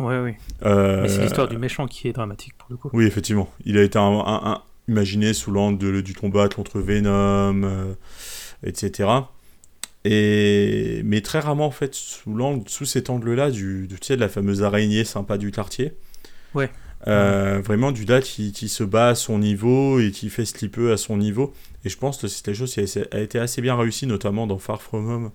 Oui, 0.00 0.14
oui. 0.16 0.32
Euh, 0.64 1.02
Mais 1.02 1.08
c'est 1.08 1.22
l'histoire 1.22 1.48
du 1.48 1.58
méchant 1.58 1.86
qui 1.86 2.08
est 2.08 2.12
dramatique 2.12 2.54
pour 2.58 2.68
le 2.70 2.76
coup. 2.76 2.90
Oui, 2.92 3.04
effectivement. 3.04 3.50
Il 3.64 3.78
a 3.78 3.82
été 3.82 3.98
un, 3.98 4.62
imaginé 4.88 5.32
sous 5.32 5.50
l'angle 5.50 6.02
du 6.02 6.14
combat 6.14 6.48
contre 6.48 6.80
Venom, 6.80 7.62
euh, 7.62 7.94
etc. 8.64 9.10
Et... 10.04 11.02
Mais 11.04 11.20
très 11.20 11.40
rarement, 11.40 11.66
en 11.66 11.72
fait, 11.72 11.94
sous, 11.94 12.34
l'angle, 12.34 12.68
sous 12.68 12.84
cet 12.84 13.10
angle-là, 13.10 13.50
du, 13.50 13.86
tu 13.88 13.96
sais, 14.02 14.16
de 14.16 14.20
la 14.20 14.28
fameuse 14.28 14.62
araignée 14.62 15.04
sympa 15.04 15.36
du 15.36 15.50
quartier. 15.50 15.92
Ouais. 16.54 16.70
Euh, 17.06 17.60
vraiment 17.64 17.92
du 17.92 18.04
qui, 18.22 18.52
qui, 18.52 18.68
se 18.68 18.82
bat 18.82 19.08
à 19.08 19.14
son 19.14 19.38
niveau 19.38 20.00
et 20.00 20.10
qui 20.10 20.30
fait 20.30 20.44
ce 20.44 20.52
qu'il 20.52 20.70
peut 20.70 20.92
à 20.92 20.96
son 20.96 21.16
niveau. 21.16 21.54
Et 21.84 21.88
je 21.88 21.96
pense 21.96 22.18
que 22.18 22.26
c'est 22.26 22.44
quelque 22.44 22.56
chose 22.56 22.74
qui 22.74 22.80
a, 22.80 23.20
été 23.20 23.38
assez 23.38 23.62
bien 23.62 23.76
réussi, 23.76 24.06
notamment 24.06 24.46
dans 24.46 24.58
Far 24.58 24.82
From 24.82 25.08
Home 25.08 25.30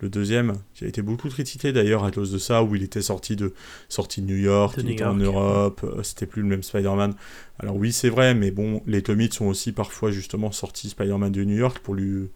le 0.00 0.08
deuxième, 0.08 0.54
qui 0.74 0.84
a 0.84 0.88
été 0.88 1.00
beaucoup 1.00 1.28
critiqué 1.28 1.72
d'ailleurs 1.72 2.04
à 2.04 2.10
cause 2.10 2.32
de 2.32 2.38
ça, 2.38 2.64
où 2.64 2.74
il 2.74 2.82
était 2.82 3.02
sorti 3.02 3.36
de, 3.36 3.54
sorti 3.88 4.20
de 4.20 4.26
New 4.26 4.36
York, 4.36 4.74
il 4.78 4.90
était 4.90 5.04
en 5.04 5.14
Europe, 5.14 5.82
euh, 5.84 6.02
c'était 6.02 6.26
plus 6.26 6.42
le 6.42 6.48
même 6.48 6.64
Spider-Man. 6.64 7.14
Alors 7.60 7.76
oui, 7.76 7.92
c'est 7.92 8.08
vrai, 8.08 8.34
mais 8.34 8.50
bon, 8.50 8.82
les 8.88 9.02
comics 9.02 9.32
sont 9.32 9.46
aussi 9.46 9.70
parfois 9.70 10.10
justement 10.10 10.50
sortis 10.50 10.88
Spider-Man 10.88 11.30
de 11.30 11.44
New 11.44 11.56
York 11.56 11.78
pour 11.78 11.94
lui 11.94 12.28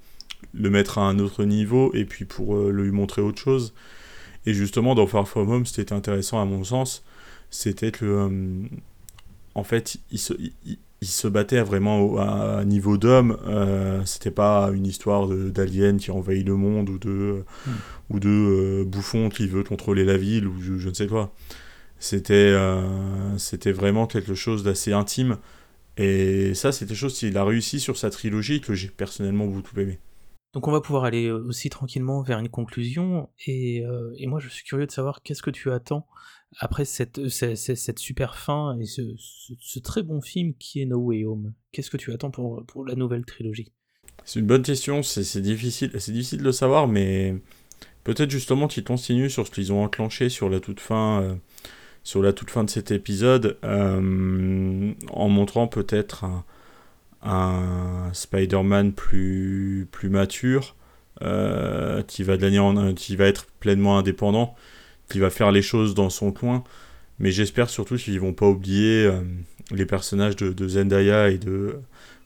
le 0.54 0.70
mettre 0.70 0.98
à 0.98 1.02
un 1.02 1.18
autre 1.18 1.42
niveau 1.42 1.92
et 1.92 2.04
puis 2.04 2.24
pour 2.24 2.56
euh, 2.56 2.70
lui 2.70 2.92
montrer 2.92 3.20
autre 3.20 3.40
chose. 3.40 3.74
Et 4.46 4.54
justement, 4.54 4.94
dans 4.94 5.08
Far 5.08 5.26
From 5.26 5.50
Home, 5.50 5.66
c'était 5.66 5.92
intéressant 5.92 6.40
à 6.40 6.44
mon 6.44 6.62
sens, 6.62 7.02
c'était 7.50 7.92
que, 7.92 8.04
euh, 8.04 8.68
en 9.54 9.64
fait, 9.64 9.98
il 10.10 10.18
se, 10.18 10.34
il 11.02 11.08
se 11.08 11.28
battait 11.28 11.60
vraiment 11.62 12.18
à, 12.18 12.64
niveau 12.64 12.96
d'homme. 12.96 13.38
Euh, 13.46 14.02
c'était 14.04 14.30
pas 14.30 14.70
une 14.72 14.86
histoire 14.86 15.28
d'alien 15.28 15.98
qui 15.98 16.10
envahit 16.10 16.46
le 16.46 16.56
monde 16.56 16.88
ou 16.88 16.98
de, 16.98 17.44
hmm. 17.66 17.70
ou 18.10 18.20
de 18.20 18.28
euh, 18.28 18.84
bouffon 18.84 19.28
qui 19.28 19.46
veut 19.46 19.62
contrôler 19.62 20.04
la 20.04 20.16
ville 20.16 20.46
ou 20.46 20.54
je, 20.60 20.88
ne 20.88 20.94
sais 20.94 21.06
quoi. 21.06 21.32
C'était 21.98 22.34
euh, 22.34 23.38
c'était 23.38 23.72
vraiment 23.72 24.06
quelque 24.06 24.34
chose 24.34 24.62
d'assez 24.62 24.92
intime. 24.92 25.38
Et 25.98 26.54
ça, 26.54 26.72
c'est 26.72 26.86
quelque 26.86 26.96
chose 26.96 27.18
qu'il 27.18 27.36
a 27.38 27.44
réussi 27.44 27.80
sur 27.80 27.96
sa 27.96 28.10
trilogie 28.10 28.60
que 28.60 28.74
j'ai 28.74 28.88
personnellement 28.88 29.46
beaucoup 29.46 29.78
aimé. 29.80 29.98
Donc 30.56 30.66
on 30.68 30.72
va 30.72 30.80
pouvoir 30.80 31.04
aller 31.04 31.30
aussi 31.30 31.68
tranquillement 31.68 32.22
vers 32.22 32.38
une 32.38 32.48
conclusion. 32.48 33.28
Et, 33.46 33.84
et 34.16 34.26
moi, 34.26 34.40
je 34.40 34.48
suis 34.48 34.64
curieux 34.64 34.86
de 34.86 34.90
savoir 34.90 35.20
qu'est-ce 35.22 35.42
que 35.42 35.50
tu 35.50 35.70
attends 35.70 36.06
après 36.58 36.84
cette, 36.84 37.28
cette, 37.28 37.98
super 37.98 38.36
fin 38.36 38.78
et 38.78 38.86
ce, 38.86 39.78
très 39.80 40.02
bon 40.02 40.20
film 40.20 40.54
qui 40.58 40.80
est 40.80 40.86
No 40.86 40.98
Way 40.98 41.24
Home, 41.24 41.52
qu'est-ce 41.72 41.90
que 41.90 41.96
tu 41.96 42.12
attends 42.12 42.30
pour, 42.30 42.84
la 42.86 42.94
nouvelle 42.94 43.24
trilogie? 43.24 43.72
C'est 44.24 44.40
une 44.40 44.46
bonne 44.46 44.62
question, 44.62 45.02
c'est 45.02 45.40
difficile, 45.40 45.90
difficile 45.90 46.38
de 46.38 46.44
le 46.44 46.52
savoir, 46.52 46.88
mais 46.88 47.36
peut-être 48.04 48.30
justement 48.30 48.68
qu'ils 48.68 48.84
continuent 48.84 49.28
sur 49.28 49.46
ce 49.46 49.52
qu'ils 49.52 49.72
ont 49.72 49.84
enclenché 49.84 50.28
sur 50.28 50.48
la 50.48 50.60
toute 50.60 50.80
fin, 50.80 51.22
euh, 51.22 51.34
de 52.14 52.70
cet 52.70 52.90
épisode, 52.90 53.58
euh, 53.64 54.94
en 55.10 55.28
montrant 55.28 55.68
peut-être 55.68 56.24
Spider-Man 58.12 58.92
plus, 58.92 59.88
plus 59.90 60.08
mature, 60.08 60.76
euh, 61.22 62.02
qui, 62.02 62.22
va 62.22 62.36
gagner 62.36 62.60
qui 62.94 63.16
va 63.16 63.26
être 63.26 63.46
pleinement 63.60 63.98
indépendant 63.98 64.54
qui 65.10 65.18
va 65.18 65.30
faire 65.30 65.52
les 65.52 65.62
choses 65.62 65.94
dans 65.94 66.10
son 66.10 66.32
coin. 66.32 66.64
Mais 67.18 67.30
j'espère 67.30 67.70
surtout 67.70 67.96
qu'ils 67.96 68.20
vont 68.20 68.34
pas 68.34 68.46
oublier 68.46 69.06
euh, 69.06 69.20
les 69.70 69.86
personnages 69.86 70.36
de, 70.36 70.68
Zendaya 70.68 71.30
et 71.30 71.38
de 71.38 71.76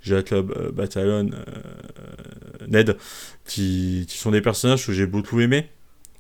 Jacob 0.03 0.53
euh, 0.57 0.73
Batalon, 0.73 1.31
euh, 1.33 2.67
Ned, 2.69 2.97
qui, 3.45 4.07
sont 4.09 4.33
des 4.33 4.41
personnages 4.41 4.87
que 4.87 4.93
j'ai 4.93 5.07
beaucoup 5.07 5.41
aimés. 5.41 5.69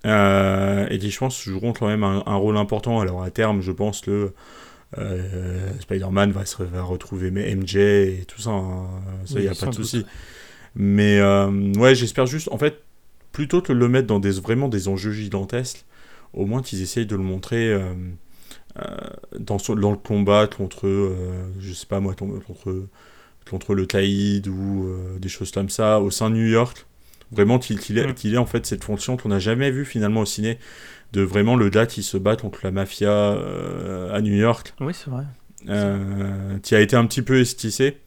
et 0.05 0.99
qui, 0.99 1.11
je 1.11 1.19
pense, 1.19 1.43
joueront 1.43 1.73
quand 1.73 1.89
même 1.89 2.05
un, 2.05 2.37
rôle 2.37 2.57
important. 2.57 3.01
Alors, 3.01 3.23
à 3.23 3.31
terme, 3.31 3.61
je 3.61 3.73
pense 3.73 4.01
que 4.01 4.33
Spider-Man 5.81 6.33
va, 6.33 6.45
se, 6.45 6.63
va 6.63 6.83
retrouver 6.83 7.31
MJ 7.31 7.77
et 7.77 8.25
tout 8.27 8.41
ça. 8.41 8.51
Hein. 8.51 8.87
Ça, 9.25 9.39
il 9.39 9.43
n'y 9.43 9.49
a 9.49 9.55
pas 9.55 9.67
de 9.67 9.75
souci. 9.75 10.05
Mais 10.75 11.21
ouais, 11.79 11.95
j'espère 11.95 12.27
juste, 12.27 12.49
en 12.51 12.59
fait, 12.59 12.83
plutôt 13.33 13.63
que 13.63 13.73
de 13.73 13.79
le 13.79 13.89
mettre 13.89 14.07
dans 14.07 14.21
des, 14.21 14.41
vraiment 14.41 14.69
des 14.69 14.89
enjeux 14.89 15.13
gigantesques, 15.13 15.85
au 16.33 16.47
moins 16.47 16.63
qu'ils 16.63 16.83
essayent 16.83 17.07
de 17.07 17.17
le 17.17 17.23
montrer 17.23 17.77
dans, 19.39 19.57
dans 19.57 19.91
le 19.91 19.97
combat 19.97 20.47
contre, 20.47 20.89
je 21.59 21.73
sais 21.73 21.87
pas 21.87 22.01
moi, 22.01 22.15
contre, 22.15 22.89
contre 23.49 23.75
le 23.75 23.87
Taïd 23.87 24.49
ou 24.49 24.93
des 25.19 25.29
choses 25.29 25.51
comme 25.51 25.71
ça, 25.71 26.01
au 26.01 26.11
sein 26.11 26.31
de 26.31 26.37
New 26.37 26.49
York. 26.49 26.87
Vraiment 27.33 27.59
qu'il 27.61 27.77
ait, 27.97 28.07
mm. 28.07 28.35
ait, 28.35 28.37
en 28.37 28.47
fait 28.47 28.67
cette 28.67 28.83
fonction 28.83 29.17
qu'on 29.17 29.29
n'a 29.29 29.39
jamais 29.39 29.71
vue 29.71 29.85
finalement 29.85 30.23
au 30.23 30.27
ciné, 30.27 30.59
de 31.13 31.23
vraiment 31.23 31.57
le 31.57 31.69
gars 31.69 31.87
qui 31.87 32.03
se 32.03 32.17
bat 32.17 32.37
contre 32.37 32.61
la 32.63 32.71
mafia 32.71 33.11
euh, 33.11 34.15
à 34.15 34.21
New 34.21 34.35
York. 34.35 34.75
Oui, 34.81 34.95
c'est 34.95 35.11
vrai. 35.11 35.25
Euh, 35.69 36.59
qui 36.63 36.75
a 36.75 36.81
été 36.81 36.97
un 36.97 37.07
petit 37.07 37.23
peu 37.23 37.41
esquissé. 37.41 37.99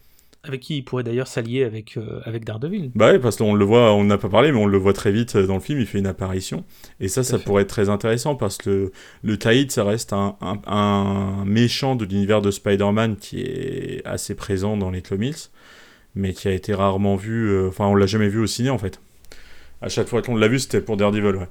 Avec 0.42 0.60
qui 0.60 0.78
il 0.78 0.82
pourrait 0.82 1.04
d'ailleurs 1.04 1.28
s'allier 1.28 1.64
avec, 1.64 1.96
euh, 1.96 2.20
avec 2.24 2.44
Daredevil. 2.44 2.90
Bah 2.94 3.12
oui, 3.12 3.18
parce 3.18 3.36
qu'on 3.36 3.54
le 3.54 3.64
voit, 3.64 3.94
on 3.94 4.04
n'a 4.04 4.18
pas 4.18 4.28
parlé, 4.28 4.52
mais 4.52 4.58
on 4.58 4.66
le 4.66 4.76
voit 4.76 4.92
très 4.92 5.10
vite 5.10 5.38
dans 5.38 5.54
le 5.54 5.60
film, 5.60 5.80
il 5.80 5.86
fait 5.86 5.98
une 5.98 6.06
apparition. 6.06 6.64
Et 7.00 7.08
ça, 7.08 7.22
ça 7.22 7.38
pourrait 7.38 7.62
être 7.62 7.70
très 7.70 7.88
intéressant 7.88 8.34
parce 8.34 8.58
que 8.58 8.92
le 9.22 9.36
Taïd, 9.38 9.70
ça 9.70 9.84
reste 9.84 10.12
un, 10.12 10.36
un, 10.66 11.44
méchant 11.46 11.96
de 11.96 12.04
l'univers 12.04 12.42
de 12.42 12.50
Spider-Man 12.50 13.16
qui 13.16 13.40
est 13.40 14.02
assez 14.04 14.34
présent 14.34 14.76
dans 14.76 14.90
les 14.90 15.00
comics, 15.00 15.50
mais 16.14 16.34
qui 16.34 16.48
a 16.48 16.52
été 16.52 16.74
rarement 16.74 17.16
vu, 17.16 17.66
enfin, 17.66 17.86
on 17.86 17.94
l'a 17.94 18.06
jamais 18.06 18.28
vu 18.28 18.40
au 18.40 18.46
ciné 18.46 18.68
en 18.68 18.78
fait. 18.78 19.00
À 19.80 19.88
chaque 19.88 20.08
fois 20.08 20.20
qu'on 20.20 20.36
l'a 20.36 20.48
vu, 20.48 20.58
c'était 20.58 20.82
pour 20.82 20.98
Daredevil, 20.98 21.36
ouais. 21.36 21.48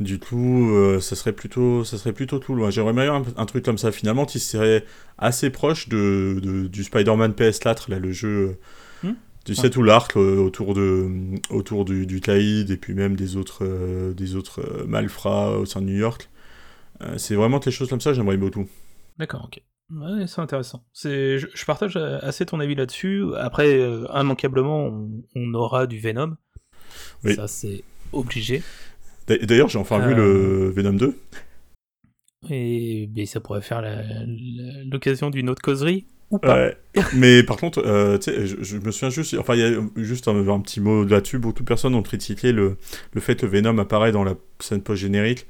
Du 0.00 0.18
coup, 0.18 0.74
euh, 0.74 0.98
ça 0.98 1.14
serait 1.14 1.34
plutôt, 1.34 1.84
ça 1.84 1.98
serait 1.98 2.14
plutôt 2.14 2.38
tout 2.38 2.54
loin. 2.54 2.70
J'aimerais 2.70 2.94
bien 2.94 3.22
un, 3.36 3.46
truc 3.46 3.62
comme 3.62 3.76
ça 3.76 3.92
finalement 3.92 4.24
qui 4.24 4.40
serait 4.40 4.86
assez 5.18 5.50
proche 5.50 5.90
de, 5.90 6.40
du 6.72 6.84
Spider-Man 6.84 7.32
PS4, 7.32 7.90
là, 7.90 7.98
le 7.98 8.10
jeu. 8.10 8.56
Hmm. 9.02 9.12
Tu 9.44 9.54
sais, 9.54 9.68
tout 9.68 9.82
l'arc 9.82 10.16
euh, 10.16 10.38
autour, 10.38 10.72
de, 10.72 11.06
autour 11.50 11.84
du, 11.84 12.06
du 12.06 12.16
et 12.26 12.76
puis 12.78 12.94
même 12.94 13.14
des 13.14 13.36
autres, 13.36 13.62
euh, 13.62 14.14
des 14.14 14.36
autres 14.36 14.84
malfrats 14.88 15.58
au 15.58 15.66
sein 15.66 15.82
de 15.82 15.86
New 15.86 15.98
York. 15.98 16.30
c'est 17.18 17.34
vraiment 17.34 17.58
des 17.58 17.70
choses 17.70 17.90
comme 17.90 18.00
ça, 18.00 18.14
j'aimerais 18.14 18.38
beaucoup. 18.38 18.66
D'accord, 19.18 19.44
ok. 19.44 19.60
Ouais, 19.90 20.26
c'est 20.26 20.40
intéressant. 20.40 20.82
C'est, 20.94 21.38
je, 21.38 21.64
partage 21.66 21.96
assez 21.96 22.46
ton 22.46 22.60
avis 22.60 22.74
là-dessus. 22.74 23.24
Après, 23.36 23.80
immanquablement, 24.14 24.86
on, 24.86 25.10
on, 25.34 25.52
aura 25.52 25.86
du 25.86 25.98
Venom. 25.98 26.36
Oui. 27.24 27.34
Ça, 27.34 27.48
c'est 27.48 27.82
obligé. 28.12 28.62
D'ailleurs, 29.38 29.68
j'ai 29.68 29.78
enfin 29.78 29.98
vu 30.06 30.14
le 30.14 30.68
euh. 30.68 30.72
Venom 30.74 30.92
2. 30.92 31.18
Et 32.50 33.08
ça 33.26 33.40
pourrait 33.40 33.62
faire 33.62 33.82
l'occasion 34.90 35.30
d'une 35.30 35.50
autre 35.50 35.62
causerie 35.62 36.06
ou 36.30 36.38
pas. 36.38 36.70
Mais 37.14 37.42
par 37.42 37.56
contre, 37.56 37.84
euh, 37.84 38.18
je, 38.24 38.62
je, 38.62 38.78
me 38.78 38.90
souviens 38.90 39.10
juste, 39.10 39.36
enfin, 39.38 39.54
il 39.54 39.60
y 39.60 39.64
a 39.64 39.80
juste 39.96 40.28
un, 40.28 40.60
petit 40.60 40.80
mot 40.80 41.04
là-dessus. 41.04 41.38
Beaucoup 41.38 41.60
de 41.60 41.68
personnes 41.68 41.94
ont 41.94 42.02
critiqué 42.02 42.52
le, 42.52 42.76
le 43.12 43.20
fait 43.20 43.36
que 43.36 43.46
Venom 43.46 43.78
apparaît 43.78 44.12
dans 44.12 44.24
la 44.24 44.34
scène 44.60 44.80
post-générique, 44.80 45.46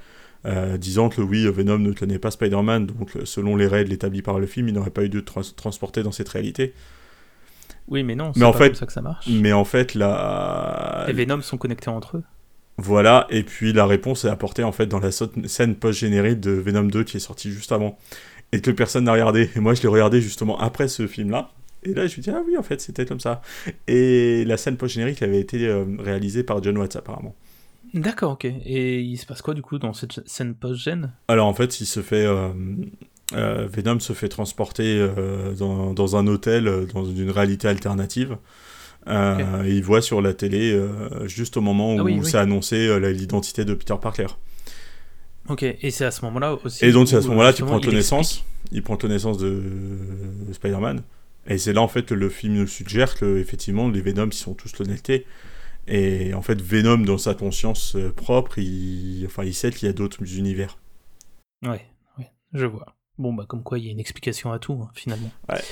euh, 0.47 0.79
disant 0.79 1.11
que 1.11 1.21
oui, 1.21 1.47
Venom 1.47 1.79
ne 1.79 1.93
connaît 1.93 2.19
pas 2.19 2.31
Spider-Man, 2.31 2.87
donc 2.87 3.11
selon 3.25 3.57
les 3.57 3.67
règles 3.67 3.93
établies 3.93 4.23
par 4.23 4.39
le 4.39 4.47
film, 4.47 4.69
il 4.69 4.75
n'aurait 4.75 4.91
pas 4.91 5.05
eu 5.05 5.11
de 5.11 5.21
transporter 5.21 6.03
dans 6.03 6.13
cette 6.13 6.29
réalité. 6.31 6.73
Oui, 7.89 8.03
mais 8.03 8.15
non, 8.15 8.33
c'est 8.33 8.41
pas 8.41 8.53
fait, 8.53 8.67
comme 8.69 8.75
ça 8.75 8.87
que 8.87 8.93
ça 8.93 9.03
marche. 9.03 9.27
Mais 9.29 9.53
en 9.53 9.65
fait, 9.65 9.95
la... 9.95 11.05
les 11.09 11.13
Venom 11.13 11.43
sont 11.43 11.59
connectés 11.59 11.91
entre 11.91 12.19
eux. 12.19 12.23
Voilà, 12.83 13.27
et 13.29 13.43
puis 13.43 13.75
la 13.75 13.85
réponse 13.85 14.25
est 14.25 14.29
apportée 14.29 14.65
en 14.65 14.73
fait 14.73 14.87
dans 14.87 15.01
la 15.01 15.11
scène 15.11 15.75
post-générique 15.75 16.41
de 16.41 16.53
Venom 16.53 16.85
2 16.85 17.05
qui 17.05 17.19
est 17.19 17.21
sortie 17.21 17.51
juste 17.51 17.73
avant, 17.73 17.99
et 18.53 18.63
que 18.63 18.71
personne 18.71 19.05
n'a 19.05 19.13
regardé. 19.13 19.51
Et 19.55 19.61
moi 19.61 19.75
je 19.75 19.83
l'ai 19.83 19.89
regardé 19.89 20.23
justement 20.23 20.59
après 20.59 20.89
ce 20.89 21.07
film-là, 21.07 21.51
et 21.83 21.93
là 21.93 22.07
je 22.07 22.17
me 22.17 22.23
dis 22.23 22.31
ah 22.31 22.41
oui 22.47 22.57
en 22.57 22.63
fait 22.63 22.81
c'était 22.81 23.05
comme 23.05 23.21
ça. 23.21 23.43
Et 23.87 24.47
la 24.47 24.57
scène 24.57 24.79
post-générique 24.79 25.21
avait 25.21 25.41
été 25.41 25.67
euh, 25.67 25.85
réalisée 25.99 26.43
par 26.43 26.63
John 26.63 26.79
Watts 26.79 26.97
apparemment. 26.97 27.35
D'accord, 27.93 28.33
ok. 28.33 28.47
Et 28.47 29.01
il 29.01 29.19
se 29.19 29.27
passe 29.27 29.43
quoi 29.43 29.53
du 29.53 29.61
coup 29.61 29.79
dans 29.79 29.93
cette 29.93 30.27
scène 30.27 30.55
post-gène? 30.55 31.13
Alors 31.29 31.49
en 31.49 31.55
fait 31.55 31.81
il 31.81 31.87
se 31.87 32.01
fait... 32.01 32.25
Euh, 32.25 32.49
euh, 33.35 33.69
Venom 33.71 34.01
se 34.01 34.13
fait 34.13 34.29
transporter 34.29 35.07
dans, 35.57 35.93
dans, 35.93 36.17
un 36.17 36.27
hôtel, 36.27 36.87
dans 36.93 37.05
une 37.05 37.31
réalité 37.31 37.69
alternative. 37.69 38.37
Euh, 39.07 39.65
il 39.67 39.83
voit 39.83 40.03
sur 40.03 40.21
la 40.21 40.35
télé 40.35 40.73
euh, 40.73 41.27
juste 41.27 41.57
au 41.57 41.61
moment 41.61 41.97
ah 41.99 42.03
où 42.03 42.25
c'est 42.25 42.39
annoncé 42.39 42.77
euh, 42.77 42.99
l'identité 43.13 43.65
de 43.65 43.75
Peter 43.75 43.95
Parker. 44.01 44.27
Ok, 45.49 45.63
et 45.63 45.91
c'est 45.91 46.05
à 46.05 46.11
ce 46.11 46.25
moment-là 46.27 46.59
aussi. 46.63 46.85
Et 46.85 46.93
donc 46.93 47.09
c'est 47.09 47.17
à 47.17 47.23
ce 47.23 47.29
moment-là 47.29 47.53
qu'il 47.53 47.65
prend 47.65 47.81
connaissance. 47.81 48.45
Il 48.73 48.83
prend 48.83 48.97
connaissance 48.97 49.39
de 49.39 49.63
Spider-Man. 50.53 51.03
Et 51.47 51.59
c'est 51.59 51.73
là 51.73 51.81
en 51.81 51.89
fait 51.89 52.05
que 52.05 52.15
le 52.15 52.29
film 52.29 52.55
nous 52.55 52.67
suggère 52.67 53.17
que 53.17 53.39
effectivement 53.39 53.89
les 53.89 54.03
Venoms 54.03 54.33
sont 54.33 54.55
tous 54.55 54.73
connectés. 54.73 55.27
Et 55.89 56.35
en 56.35 56.43
fait 56.43 56.61
Venom 56.61 56.99
dans 56.99 57.19
sa 57.19 57.35
conscience 57.35 57.97
propre, 58.15 58.59
il, 58.59 59.25
enfin 59.27 59.45
il 59.45 59.55
sait 59.55 59.71
qu'il 59.71 59.87
y 59.87 59.91
a 59.91 59.95
d'autres 59.95 60.23
univers. 60.37 60.79
Ouais, 61.63 61.87
ouais, 62.19 62.31
je 62.53 62.67
vois. 62.67 62.95
Bon 63.19 63.33
bah 63.33 63.47
comme 63.49 63.63
quoi 63.63 63.79
il 63.79 63.87
y 63.87 63.89
a 63.89 63.91
une 63.91 63.99
explication 63.99 64.53
à 64.53 64.59
tout 64.59 64.79
hein, 64.83 64.91
finalement. 64.95 65.31
Ouais. 65.49 65.63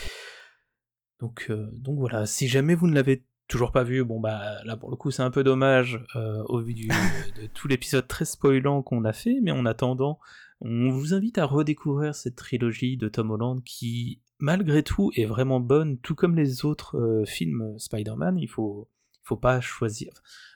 Donc, 1.20 1.46
euh, 1.50 1.68
donc 1.72 1.98
voilà, 1.98 2.26
si 2.26 2.48
jamais 2.48 2.74
vous 2.74 2.86
ne 2.86 2.94
l'avez 2.94 3.24
toujours 3.48 3.72
pas 3.72 3.82
vu, 3.82 4.04
bon 4.04 4.20
bah 4.20 4.62
là 4.64 4.76
pour 4.76 4.90
le 4.90 4.96
coup 4.96 5.10
c'est 5.10 5.22
un 5.22 5.30
peu 5.30 5.42
dommage 5.42 6.04
euh, 6.16 6.42
au 6.44 6.60
vu 6.60 6.74
du, 6.74 6.88
de, 7.40 7.46
tout 7.54 7.66
l'épisode 7.66 8.06
très 8.06 8.24
spoilant 8.24 8.82
qu'on 8.82 9.04
a 9.04 9.12
fait, 9.12 9.38
mais 9.42 9.50
en 9.50 9.66
attendant, 9.66 10.18
on 10.60 10.90
vous 10.90 11.14
invite 11.14 11.38
à 11.38 11.46
redécouvrir 11.46 12.14
cette 12.14 12.36
trilogie 12.36 12.96
de 12.96 13.08
Tom 13.08 13.30
Holland 13.30 13.62
qui 13.64 14.20
malgré 14.38 14.82
tout 14.82 15.10
est 15.16 15.24
vraiment 15.24 15.60
bonne, 15.60 15.98
tout 15.98 16.14
comme 16.14 16.36
les 16.36 16.64
autres 16.64 16.96
euh, 16.98 17.24
films 17.24 17.76
Spider-Man. 17.78 18.38
Il 18.38 18.48
faut, 18.48 18.88
faut 19.24 19.36
pas 19.36 19.60
choisir. 19.60 20.12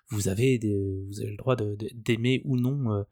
Vous 0.09 0.29
avez, 0.29 0.61
vous 1.09 1.21
avez 1.21 1.31
le 1.31 1.37
droit 1.37 1.57
d'aimer 1.57 2.43
ou 2.45 2.59
non 2.59 3.07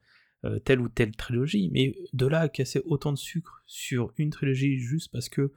telle 0.65 0.81
ou 0.81 0.89
telle 0.89 1.17
trilogie, 1.17 1.71
mais 1.73 1.95
de 2.13 2.27
là 2.27 2.41
à 2.41 2.49
casser 2.49 2.83
autant 2.85 3.13
de 3.13 3.19
sucre 3.19 3.63
sur 3.67 4.13
une 4.19 4.29
trilogie 4.29 4.79
juste 4.79 5.11
parce 5.11 5.31
que 5.31 5.51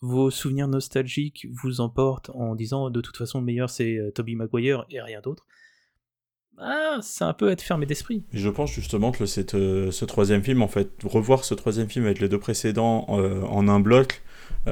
vos 0.00 0.30
souvenirs 0.30 0.68
nostalgiques 0.68 1.46
vous 1.62 1.80
emportent 1.80 2.30
en 2.30 2.54
disant 2.54 2.90
de 2.90 3.00
toute 3.00 3.16
façon 3.16 3.40
le 3.40 3.44
meilleur 3.44 3.68
c'est 3.68 3.96
euh, 3.96 4.10
Toby 4.10 4.34
Maguire 4.34 4.84
et 4.90 5.00
rien 5.00 5.20
d'autre, 5.20 5.46
ah, 6.58 6.98
c'est 7.00 7.24
un 7.24 7.32
peu 7.32 7.50
être 7.50 7.62
fermé 7.62 7.86
d'esprit. 7.86 8.24
Je 8.34 8.48
pense 8.50 8.70
justement 8.70 9.12
que 9.12 9.24
euh, 9.54 9.90
ce 9.90 10.04
troisième 10.04 10.42
film, 10.42 10.60
en 10.60 10.68
fait, 10.68 10.90
revoir 11.04 11.44
ce 11.44 11.54
troisième 11.54 11.88
film 11.88 12.04
avec 12.04 12.20
les 12.20 12.28
deux 12.28 12.38
précédents 12.38 13.06
euh, 13.10 13.42
en 13.44 13.66
un 13.66 13.80
bloc, 13.80 14.22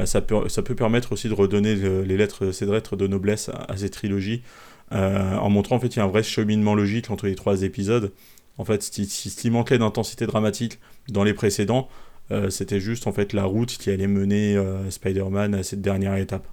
ça, 0.05 0.21
peut, 0.21 0.51
ça 0.51 0.61
peut 0.61 0.75
permettre 0.75 1.12
aussi 1.12 1.31
de 1.31 1.35
redonner 1.35 1.75
les 1.75 2.17
lettres, 2.19 2.51
ces 2.51 2.67
lettres 2.67 2.95
de 2.95 3.07
noblesse 3.07 3.49
à, 3.49 3.75
cette 3.79 3.95
trilogie, 3.95 4.43
en 4.91 5.49
montrant 5.49 5.77
en 5.77 5.81
fait 5.81 5.88
qu'il 5.88 5.99
y 5.99 6.03
a 6.03 6.05
un 6.05 6.09
vrai 6.09 6.23
cheminement 6.23 6.75
logique 6.75 7.11
entre 7.11 7.27
les 7.27 7.35
trois 7.35 7.62
épisodes. 7.62 8.12
En 8.59 8.67
fait, 8.67 8.83
s'il 8.83 9.53
manquait 9.53 9.79
d'intensité 9.79 10.27
dramatique 10.27 10.79
dans 11.09 11.25
les 11.25 11.33
précédents, 11.33 11.88
euh, 12.31 12.51
c'était 12.51 12.81
juste 12.81 13.07
en 13.07 13.12
fait 13.12 13.33
la 13.33 13.45
route 13.45 13.71
qui 13.71 13.91
allait 13.91 14.07
mener 14.07 14.57
euh, 14.57 14.91
Spider-Man 14.91 15.55
à 15.55 15.62
cette 15.62 15.81
dernière 15.81 16.17
étape. 16.17 16.47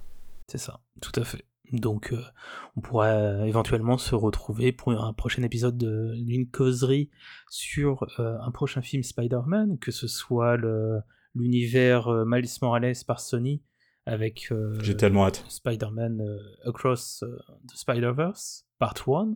C'est 0.48 0.58
ça, 0.58 0.80
tout 1.00 1.12
à 1.20 1.24
fait. 1.24 1.44
Donc 1.72 2.12
euh, 2.12 2.22
on 2.76 2.80
pourrait 2.80 3.48
éventuellement 3.48 3.98
se 3.98 4.14
retrouver 4.14 4.72
pour 4.72 4.92
un 4.92 5.12
prochain 5.12 5.42
épisode 5.42 5.76
d'une 5.78 6.48
causerie 6.48 7.10
sur 7.50 8.06
un 8.18 8.50
prochain 8.52 8.82
film 8.82 9.02
Spider-Man, 9.02 9.78
que 9.78 9.90
ce 9.90 10.06
soit 10.06 10.56
l'univers 11.34 12.24
Miles 12.24 12.48
Morales 12.62 12.94
par 13.04 13.18
Sony 13.18 13.62
avec 14.04 14.52
J'ai 14.80 14.96
tellement 14.96 15.26
hâte. 15.26 15.44
Spider-Man 15.48 16.22
Across 16.64 17.24
the 17.66 17.76
Spider-Verse, 17.76 18.66
Part 18.78 18.94
1, 19.08 19.10
euh, 19.10 19.34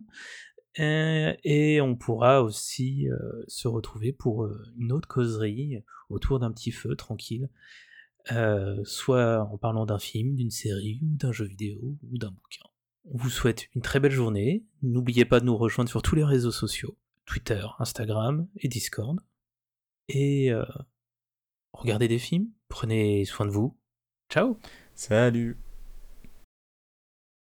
et 0.75 1.81
on 1.81 1.95
pourra 1.95 2.41
aussi 2.41 3.09
euh, 3.09 3.43
se 3.47 3.67
retrouver 3.67 4.13
pour 4.13 4.43
euh, 4.43 4.63
une 4.77 4.91
autre 4.91 5.07
causerie 5.07 5.83
autour 6.09 6.39
d'un 6.39 6.51
petit 6.51 6.71
feu 6.71 6.95
tranquille, 6.95 7.49
soit 8.83 9.41
en 9.51 9.57
parlant 9.57 9.85
d'un 9.85 9.99
film, 9.99 10.35
d'une 10.35 10.51
série, 10.51 10.99
ou 11.03 11.17
d'un 11.17 11.31
jeu 11.31 11.45
vidéo, 11.45 11.97
ou 12.03 12.17
d'un 12.17 12.31
bouquin. 12.31 12.65
On 13.05 13.17
vous 13.17 13.29
souhaite 13.29 13.67
une 13.75 13.81
très 13.81 13.99
belle 13.99 14.11
journée. 14.11 14.63
N'oubliez 14.83 15.25
pas 15.25 15.39
de 15.39 15.45
nous 15.45 15.57
rejoindre 15.57 15.89
sur 15.89 16.01
tous 16.01 16.15
les 16.15 16.23
réseaux 16.23 16.51
sociaux, 16.51 16.97
Twitter, 17.25 17.65
Instagram 17.79 18.47
et 18.57 18.67
Discord. 18.67 19.19
Et 20.07 20.51
regardez 21.73 22.07
des 22.07 22.19
films, 22.19 22.49
prenez 22.67 23.25
soin 23.25 23.45
de 23.45 23.51
vous. 23.51 23.77
Ciao 24.29 24.57
Salut 24.93 25.57